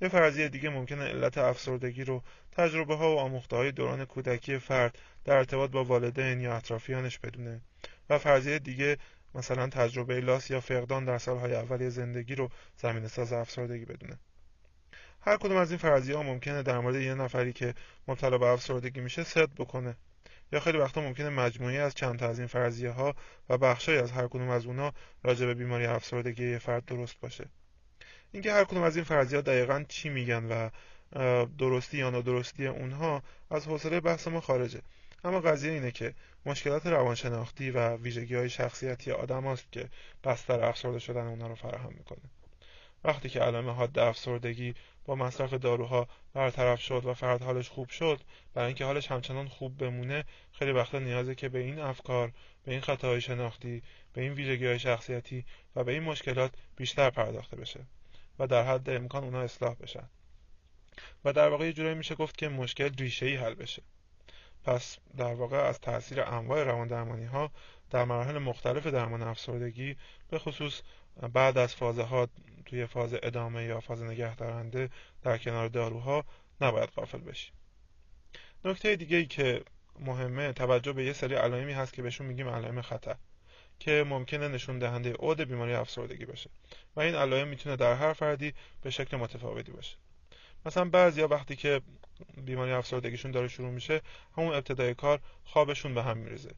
یه 0.00 0.08
فرضیه 0.08 0.48
دیگه 0.48 0.70
ممکنه 0.70 1.04
علت 1.04 1.38
افسردگی 1.38 2.04
رو 2.04 2.22
تجربه 2.52 2.94
ها 2.94 3.14
و 3.14 3.18
آموخته 3.18 3.56
های 3.56 3.72
دوران 3.72 4.04
کودکی 4.04 4.58
فرد 4.58 4.98
در 5.24 5.36
ارتباط 5.36 5.70
با 5.70 5.84
والدین 5.84 6.40
یا 6.40 6.56
اطرافیانش 6.56 7.18
بدونه. 7.18 7.60
و 8.10 8.18
فرضیه 8.18 8.58
دیگه 8.58 8.98
مثلا 9.34 9.66
تجربه 9.66 10.20
لاس 10.20 10.50
یا 10.50 10.60
فقدان 10.60 11.04
در 11.04 11.18
سالهای 11.18 11.54
اولیه 11.54 11.88
زندگی 11.88 12.34
رو 12.34 12.48
زمین 12.76 13.08
ساز 13.08 13.32
افسردگی 13.32 13.84
بدونه. 13.84 14.18
هر 15.20 15.36
کدوم 15.36 15.56
از 15.56 15.70
این 15.70 15.78
فرضیه 15.78 16.16
ها 16.16 16.22
ممکنه 16.22 16.62
در 16.62 16.78
مورد 16.78 16.94
یه 16.94 17.14
نفری 17.14 17.52
که 17.52 17.74
مبتلا 18.08 18.38
به 18.38 18.46
افسردگی 18.46 19.00
میشه 19.00 19.24
صدق 19.24 19.54
بکنه. 19.58 19.96
یا 20.52 20.60
خیلی 20.60 20.78
وقتا 20.78 21.00
ممکنه 21.00 21.28
مجموعی 21.28 21.78
از 21.78 21.94
چند 21.94 22.18
تا 22.18 22.28
از 22.28 22.38
این 22.38 22.48
فرضیه 22.48 22.90
ها 22.90 23.14
و 23.48 23.58
بخشی 23.58 23.92
از 23.92 24.12
هر 24.12 24.26
کدوم 24.26 24.48
از 24.48 24.66
اونها 24.66 24.92
راجع 25.24 25.46
به 25.46 25.54
بیماری 25.54 25.86
افسردگی 25.86 26.58
فرد 26.58 26.84
درست 26.84 27.20
باشه. 27.20 27.48
اینکه 28.32 28.52
هر 28.52 28.64
کدوم 28.64 28.82
از 28.82 28.96
این 28.96 29.04
فرضیات 29.04 29.44
دقیقا 29.44 29.84
چی 29.88 30.08
میگن 30.08 30.44
و 30.44 30.70
درستی 31.58 31.98
یا 31.98 32.10
نادرستی 32.10 32.66
اونها 32.66 33.22
از 33.50 33.66
حوصله 33.66 34.00
بحث 34.00 34.28
ما 34.28 34.40
خارجه. 34.40 34.80
اما 35.24 35.40
قضیه 35.40 35.72
اینه 35.72 35.90
که 35.90 36.14
مشکلات 36.46 36.86
روانشناختی 36.86 37.70
و 37.70 37.96
ویژگی 37.96 38.34
های 38.34 38.50
شخصیتی 38.50 39.10
آدم 39.10 39.46
است 39.46 39.72
که 39.72 39.88
بستر 40.24 40.64
افسرده 40.64 40.98
شدن 40.98 41.26
اونها 41.26 41.46
رو 41.46 41.54
فراهم 41.54 41.92
می‌کنه. 41.98 42.22
وقتی 43.04 43.28
که 43.28 43.40
علائم 43.40 43.68
حاد 43.68 43.98
افسردگی 43.98 44.74
با 45.04 45.14
مصرف 45.14 45.54
داروها 45.54 46.08
برطرف 46.34 46.80
شد 46.80 47.02
و 47.04 47.14
فرد 47.14 47.42
حالش 47.42 47.68
خوب 47.68 47.88
شد 47.88 48.20
برای 48.54 48.66
اینکه 48.66 48.84
حالش 48.84 49.10
همچنان 49.10 49.48
خوب 49.48 49.78
بمونه 49.78 50.24
خیلی 50.52 50.72
وقتا 50.72 50.98
نیازه 50.98 51.34
که 51.34 51.48
به 51.48 51.58
این 51.58 51.78
افکار 51.78 52.32
به 52.64 52.72
این 52.72 52.80
خطاهای 52.80 53.20
شناختی 53.20 53.82
به 54.12 54.22
این 54.22 54.32
ویژگی 54.32 54.66
های 54.66 54.78
شخصیتی 54.78 55.44
و 55.76 55.84
به 55.84 55.92
این 55.92 56.02
مشکلات 56.02 56.52
بیشتر 56.76 57.10
پرداخته 57.10 57.56
بشه. 57.56 57.80
و 58.38 58.46
در 58.46 58.66
حد 58.66 58.90
امکان 58.90 59.24
اونها 59.24 59.42
اصلاح 59.42 59.74
بشن. 59.74 60.08
و 61.24 61.32
در 61.32 61.48
واقع 61.48 61.66
یه 61.66 61.72
جورایی 61.72 61.94
میشه 61.94 62.14
گفت 62.14 62.38
که 62.38 62.48
مشکل 62.48 62.90
ریشه 62.98 63.26
ای 63.26 63.36
حل 63.36 63.54
بشه. 63.54 63.82
پس 64.64 64.98
در 65.16 65.34
واقع 65.34 65.56
از 65.56 65.80
تاثیر 65.80 66.20
انواع 66.20 66.64
روان 66.64 66.88
درمانی 66.88 67.24
ها 67.24 67.50
در 67.90 68.04
مراحل 68.04 68.38
مختلف 68.38 68.86
درمان 68.86 69.22
افسردگی 69.22 69.96
به 70.30 70.38
خصوص 70.38 70.80
بعد 71.32 71.58
از 71.58 71.74
فازه 71.74 72.02
ها 72.02 72.28
توی 72.66 72.86
فاز 72.86 73.14
ادامه 73.22 73.64
یا 73.64 73.80
فاز 73.80 74.02
نگه 74.02 74.36
دارنده 74.36 74.90
در 75.22 75.38
کنار 75.38 75.68
داروها 75.68 76.24
نباید 76.60 76.88
غافل 76.88 77.18
بشیم 77.18 77.54
نکته 78.64 78.96
دیگه 78.96 79.16
ای 79.16 79.26
که 79.26 79.62
مهمه 80.00 80.52
توجه 80.52 80.92
به 80.92 81.04
یه 81.04 81.12
سری 81.12 81.34
علائمی 81.34 81.72
هست 81.72 81.92
که 81.92 82.02
بهشون 82.02 82.26
میگیم 82.26 82.48
علائم 82.48 82.82
خطر. 82.82 83.16
که 83.78 84.04
ممکنه 84.08 84.48
نشون 84.48 84.78
دهنده 84.78 85.12
عود 85.12 85.40
بیماری 85.40 85.74
افسردگی 85.74 86.24
باشه 86.24 86.50
و 86.96 87.00
این 87.00 87.14
علائم 87.14 87.48
می‌تونه 87.48 87.76
در 87.76 87.94
هر 87.94 88.12
فردی 88.12 88.54
به 88.82 88.90
شکل 88.90 89.16
متفاوتی 89.16 89.72
باشه. 89.72 89.96
مثلا 90.66 90.84
بعضیا 90.84 91.28
وقتی 91.28 91.56
که 91.56 91.80
بیماری 92.36 92.72
افسردگیشون 92.72 93.30
داره 93.30 93.48
شروع 93.48 93.70
میشه 93.70 94.00
همون 94.36 94.54
ابتدای 94.54 94.94
کار 94.94 95.20
خوابشون 95.44 95.94
به 95.94 96.02
هم 96.02 96.18
میریزه. 96.18 96.50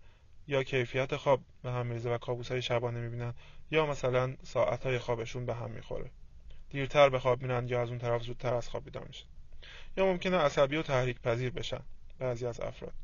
یا 0.47 0.63
کیفیت 0.63 1.17
خواب 1.17 1.41
به 1.63 1.71
هم 1.71 1.87
میریزه 1.87 2.11
و 2.11 2.19
کابوس 2.19 2.51
های 2.51 2.63
شبانه 2.63 3.01
می‌بینن 3.01 3.35
یا 3.71 3.87
مثلا 3.87 4.37
ساعت 4.43 4.87
های 4.87 4.99
خوابشون 4.99 5.47
به 5.47 5.55
هم 5.55 5.71
می‌خوره. 5.71 6.11
دیرتر 6.71 7.09
به 7.09 7.19
خواب 7.19 7.43
میرن 7.43 7.69
یا 7.69 7.83
از 7.83 7.89
اون 7.89 7.99
طرف 7.99 8.23
زودتر 8.23 8.55
از 8.55 8.69
خواب 8.69 8.85
بیدار 8.85 9.05
میشن. 9.05 9.27
یا 9.97 10.07
ممکنه 10.07 10.37
عصبی 10.37 10.77
و 10.77 10.83
تحریک 10.83 11.21
پذیر 11.21 11.51
بشن 11.51 11.81
بعضی 12.19 12.47
از 12.47 12.61
افراد. 12.61 13.04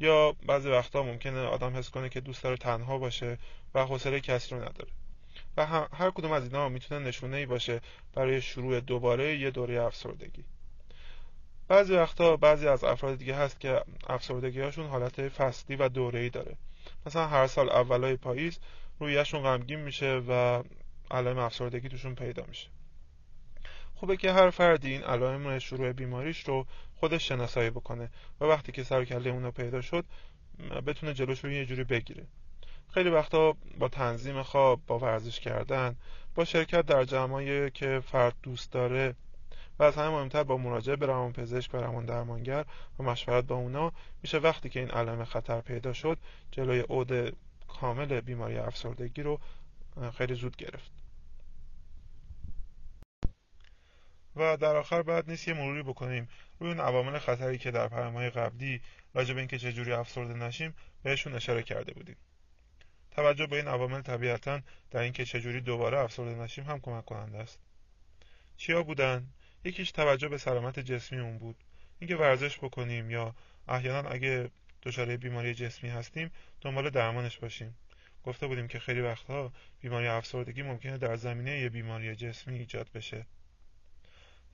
یا 0.00 0.36
بعضی 0.46 0.68
وقتا 0.68 1.02
ممکنه 1.02 1.40
آدم 1.40 1.76
حس 1.76 1.90
کنه 1.90 2.08
که 2.08 2.20
دوست 2.20 2.42
داره 2.42 2.56
تنها 2.56 2.98
باشه 2.98 3.38
و 3.74 3.84
حوصله 3.84 4.20
کسی 4.20 4.54
رو 4.54 4.60
نداره. 4.60 4.90
و 5.56 5.66
هر 5.92 6.10
کدوم 6.10 6.32
از 6.32 6.44
اینا 6.44 6.68
می‌تونه 6.68 7.08
نشونه 7.08 7.36
ای 7.36 7.46
باشه 7.46 7.80
برای 8.14 8.40
شروع 8.40 8.80
دوباره 8.80 9.36
یه 9.38 9.50
دوره 9.50 9.82
افسردگی. 9.82 10.44
بعضی 11.68 11.94
وقتا 11.94 12.36
بعضی 12.36 12.68
از 12.68 12.84
افراد 12.84 13.18
دیگه 13.18 13.34
هست 13.34 13.60
که 13.60 13.82
افسردگی 14.06 14.60
هاشون 14.60 14.86
حالت 14.86 15.28
فصلی 15.28 15.76
و 15.76 15.88
دوره 15.88 16.20
ای 16.20 16.30
داره. 16.30 16.56
مثلا 17.06 17.26
هر 17.26 17.46
سال 17.46 17.70
اولای 17.70 18.16
پاییز 18.16 18.58
رویشون 19.00 19.42
غمگین 19.42 19.80
میشه 19.80 20.22
و 20.28 20.62
علائم 21.10 21.38
افسردگی 21.38 21.88
توشون 21.88 22.14
پیدا 22.14 22.44
میشه. 22.48 22.68
خوبه 23.94 24.16
که 24.16 24.32
هر 24.32 24.50
فردی 24.50 24.92
این 24.92 25.02
علائم 25.02 25.58
شروع 25.58 25.92
بیماریش 25.92 26.40
رو 26.40 26.66
خودش 27.00 27.28
شناسایی 27.28 27.70
بکنه 27.70 28.10
و 28.40 28.44
وقتی 28.44 28.72
که 28.72 28.82
سر 28.82 29.04
کله 29.04 29.30
اونو 29.30 29.50
پیدا 29.50 29.80
شد 29.80 30.04
بتونه 30.86 31.14
جلوش 31.14 31.44
رو 31.44 31.50
یه 31.50 31.66
جوری 31.66 31.84
بگیره. 31.84 32.26
خیلی 32.94 33.10
وقتا 33.10 33.56
با 33.78 33.88
تنظیم 33.88 34.42
خواب 34.42 34.80
با 34.86 34.98
ورزش 34.98 35.40
کردن 35.40 35.96
با 36.34 36.44
شرکت 36.44 36.86
در 36.86 37.04
جمعایی 37.04 37.70
که 37.70 38.00
فرد 38.06 38.34
دوست 38.42 38.72
داره 38.72 39.14
و 39.78 39.82
از 39.82 39.96
همه 39.96 40.08
مهمتر 40.08 40.42
با 40.42 40.56
مراجعه 40.56 40.96
به 40.96 41.06
روانپزشک 41.06 41.74
و 41.74 41.76
روان 41.76 42.04
درمانگر 42.04 42.64
و 42.98 43.02
مشورت 43.02 43.44
با 43.44 43.54
اونا 43.54 43.92
میشه 44.22 44.38
وقتی 44.38 44.68
که 44.68 44.80
این 44.80 44.90
علائم 44.90 45.24
خطر 45.24 45.60
پیدا 45.60 45.92
شد 45.92 46.18
جلوی 46.50 46.80
عود 46.80 47.36
کامل 47.68 48.20
بیماری 48.20 48.58
افسردگی 48.58 49.22
رو 49.22 49.40
خیلی 50.18 50.34
زود 50.34 50.56
گرفت. 50.56 50.90
و 54.38 54.56
در 54.56 54.76
آخر 54.76 55.02
بعد 55.02 55.30
نیست 55.30 55.48
یه 55.48 55.54
مروری 55.54 55.82
بکنیم. 55.82 56.28
روی 56.58 56.70
اون 56.70 56.80
عوامل 56.80 57.18
خطری 57.18 57.58
که 57.58 57.70
در 57.70 57.88
پیام‌های 57.88 58.30
قبلی 58.30 58.80
راجع 59.14 59.34
به 59.34 59.40
اینکه 59.40 59.58
چجوری 59.58 59.92
افسرده 59.92 60.34
نشیم 60.34 60.74
بهشون 61.02 61.34
اشاره 61.34 61.62
کرده 61.62 61.94
بودیم. 61.94 62.16
توجه 63.10 63.46
به 63.46 63.56
این 63.56 63.68
عوامل 63.68 64.00
طبیعتا 64.00 64.60
در 64.90 65.00
اینکه 65.00 65.24
چجوری 65.24 65.60
دوباره 65.60 65.98
افسرده 65.98 66.34
نشیم 66.34 66.64
هم 66.64 66.80
کمک 66.80 67.04
کننده 67.04 67.38
است. 67.38 67.58
چیا 68.56 68.82
بودن؟ 68.82 69.26
یکیش 69.64 69.90
توجه 69.90 70.28
به 70.28 70.38
سلامت 70.38 70.78
جسمی 70.78 71.18
اون 71.18 71.38
بود. 71.38 71.56
اینکه 71.98 72.16
ورزش 72.16 72.58
بکنیم 72.58 73.10
یا 73.10 73.34
احیانا 73.68 74.08
اگه 74.08 74.50
دچار 74.82 75.16
بیماری 75.16 75.54
جسمی 75.54 75.90
هستیم 75.90 76.30
دنبال 76.60 76.90
درمانش 76.90 77.38
باشیم. 77.38 77.76
گفته 78.24 78.46
بودیم 78.46 78.68
که 78.68 78.78
خیلی 78.78 79.00
وقتها 79.00 79.52
بیماری 79.80 80.06
افسردگی 80.06 80.62
ممکنه 80.62 80.98
در 80.98 81.16
زمینه 81.16 81.60
یه 81.60 81.68
بیماری 81.68 82.16
جسمی 82.16 82.58
ایجاد 82.58 82.90
بشه. 82.94 83.26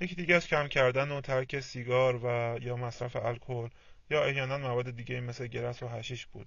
یکی 0.00 0.14
دیگه 0.14 0.34
از 0.34 0.46
کم 0.46 0.68
کردن 0.68 1.12
و 1.12 1.20
ترک 1.20 1.60
سیگار 1.60 2.16
و 2.24 2.58
یا 2.62 2.76
مصرف 2.76 3.16
الکل 3.16 3.68
یا 4.10 4.24
احیانا 4.24 4.58
مواد 4.58 4.90
دیگه 4.90 5.20
مثل 5.20 5.46
گرس 5.46 5.82
و 5.82 5.88
هشیش 5.88 6.26
بود. 6.26 6.46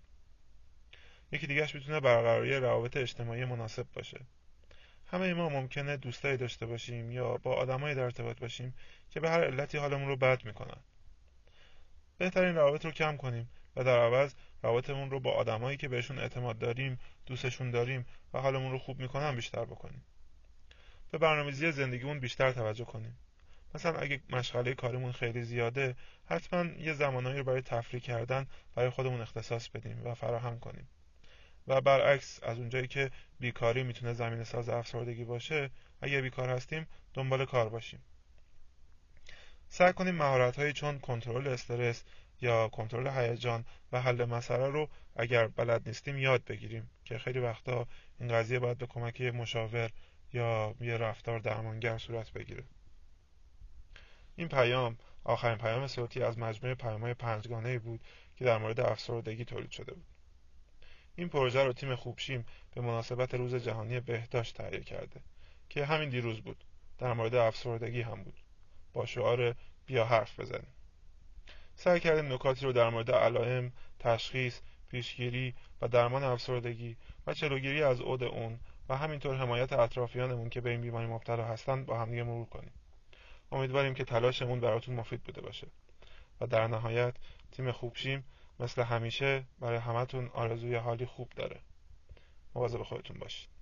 یکی 1.32 1.48
دیگهش 1.48 1.76
می‌تونه 1.76 2.00
برقراری 2.00 2.58
روابط 2.58 2.98
اجتماعی 2.98 3.46
مناسب 3.46 3.88
باشه. 3.94 4.20
همه 5.12 5.34
ما 5.34 5.50
ممکنه 5.50 5.98
دوستایی 5.98 6.38
داشته 6.38 6.66
باشیم 6.66 7.12
یا 7.12 7.38
با 7.38 7.54
آدمایی 7.54 7.96
در 7.96 8.04
ارتباط 8.04 8.40
باشیم 8.40 8.74
که 9.12 9.20
به 9.20 9.30
هر 9.30 9.44
علتی 9.44 9.78
حالمون 9.78 10.08
رو 10.08 10.16
بد 10.16 10.46
می‌کنن. 10.46 10.78
بهترین 12.18 12.56
روابط 12.56 12.86
رو 12.86 12.92
کم 12.92 13.18
کنیم 13.18 13.50
و 13.76 13.84
در 13.84 14.00
عوض 14.00 14.34
روابطمون 14.64 15.12
رو 15.12 15.20
با 15.20 15.32
آدمایی 15.32 15.78
که 15.78 15.88
بهشون 15.88 16.20
اعتماد 16.20 16.58
داریم 16.58 17.00
دوستشون 17.26 17.72
داریم 17.72 18.06
و 18.34 18.40
حالمون 18.40 18.72
رو 18.72 18.78
خوب 18.78 19.00
می‌کنن 19.00 19.36
بیشتر 19.36 19.66
بکنیم. 19.66 20.04
به 21.12 21.18
برنامه‌ریزی 21.18 21.72
زندگیمون 21.72 22.20
بیشتر 22.20 22.52
توجه 22.52 22.86
کنیم. 22.86 23.18
مثلا 23.76 24.00
اگه 24.00 24.22
مشغله 24.30 24.74
کارمون 24.74 25.12
خیلی 25.12 25.44
زیاده 25.44 25.96
حتما 26.26 26.66
یه 26.80 26.94
زمانهایی 26.94 27.38
رو 27.38 27.44
برای 27.44 27.62
تفریح 27.62 28.02
کردن 28.02 28.48
برای 28.76 28.90
خودمون 28.90 29.22
اختصاص 29.22 29.70
بدیم 29.70 30.02
و 30.06 30.14
فراهم 30.14 30.60
کنیم. 30.60 30.88
و 31.68 31.82
برعکس 31.82 32.40
از 32.44 32.58
اونجایی 32.58 32.88
که 32.88 33.12
بیکاری 33.40 33.84
می‌تونه 33.84 34.14
زمین 34.14 34.44
ساز 34.44 34.70
افسردگی 34.70 35.24
باشه 35.24 35.70
اگه 36.02 36.22
بیکار 36.22 36.50
هستیم 36.50 36.88
دنبال 37.14 37.46
کار 37.46 37.70
باشیم. 37.70 38.00
سعی 39.70 39.94
کنیم 39.94 40.16
مهارت 40.16 40.72
چون 40.72 41.00
کنترل 41.00 41.48
استرس 41.48 42.04
یا 42.42 42.68
کنترل 42.68 43.08
هیجان 43.08 43.66
و 43.92 44.02
حل 44.02 44.26
مسئله 44.26 44.68
رو 44.68 44.90
اگر 45.16 45.48
بلد 45.48 45.88
نیستیم 45.88 46.18
یاد 46.18 46.44
بگیریم 46.46 46.90
که 47.06 47.18
خیلی 47.18 47.40
وقتا 47.40 47.88
این 48.20 48.30
قضیه 48.30 48.60
باید 48.60 48.78
به 48.78 48.86
کمک 48.86 49.22
مشاور 49.22 49.90
یا 50.34 50.76
یه 50.82 50.98
رفتار 50.98 51.40
درمانگر 51.40 51.98
صورت 51.98 52.32
بگیره. 52.34 52.64
این 54.38 54.48
پیام 54.48 54.98
آخرین 55.24 55.58
پیام 55.58 55.88
صوتی 55.88 56.24
از 56.24 56.40
مجموعه 56.40 56.76
پیامهای 56.76 57.14
پنجگانه 57.14 57.80
بود 57.80 58.00
که 58.36 58.46
در 58.46 58.58
مورد 58.58 58.80
افسردگی 58.80 59.46
تولید 59.46 59.72
شده 59.72 59.94
بود. 59.94 60.06
این 61.16 61.30
پروژه 61.30 61.64
رو 61.64 61.74
تیم 61.74 61.96
خوبشیم 61.96 62.46
به 62.76 62.82
مناسبت 62.82 63.34
روز 63.34 63.56
جهانی 63.56 64.00
بهداشت 64.00 64.58
تهیه 64.58 64.80
کرده 64.80 65.22
که 65.70 65.86
همین 65.86 66.10
دیروز 66.10 66.42
بود. 66.42 66.64
در 66.98 67.14
مورد 67.14 67.36
افسردگی 67.36 68.02
هم 68.02 68.24
بود. 68.24 68.40
با 68.94 69.06
شعار 69.06 69.56
بیا 69.86 70.06
حرف 70.06 70.40
بزنیم. 70.40 70.74
سعی 71.76 72.00
کردیم 72.00 72.34
نکاتی 72.34 72.66
رو 72.66 72.72
در 72.72 72.90
مورد 72.90 73.12
علائم 73.12 73.72
تشخیص 74.00 74.60
پیشگیری 74.90 75.54
و 75.82 75.88
درمان 75.88 76.24
افسردگی 76.24 76.98
و 77.28 77.34
جلوگیری 77.34 77.84
از 77.84 78.02
عود 78.02 78.24
اون 78.24 78.60
و 78.90 78.98
همینطور 78.98 79.36
حمایت 79.36 79.74
اطرافیانمون 79.74 80.50
که 80.50 80.62
به 80.62 80.70
این 80.70 80.82
بیماری 80.82 81.08
مبتلا 81.08 81.46
هستند 81.46 81.86
با 81.86 82.00
همدیگه 82.00 82.24
مرور 82.24 82.46
کنیم. 82.46 82.72
امیدواریم 83.52 83.94
که 83.94 84.04
تلاشمون 84.04 84.60
براتون 84.60 84.96
مفید 84.96 85.24
بوده 85.24 85.42
باشه. 85.42 85.68
و 86.42 86.48
در 86.48 86.68
نهایت 86.68 87.16
تیم 87.52 87.72
خوبشیم 87.72 88.24
مثل 88.60 88.84
همیشه 88.84 89.44
برای 89.60 89.78
همتون 89.78 90.28
آرزوی 90.34 90.76
حالی 90.76 91.06
خوب 91.06 91.30
داره. 91.36 91.60
مواظب 92.56 92.84
خودتون 92.84 93.20
باشید. 93.20 93.57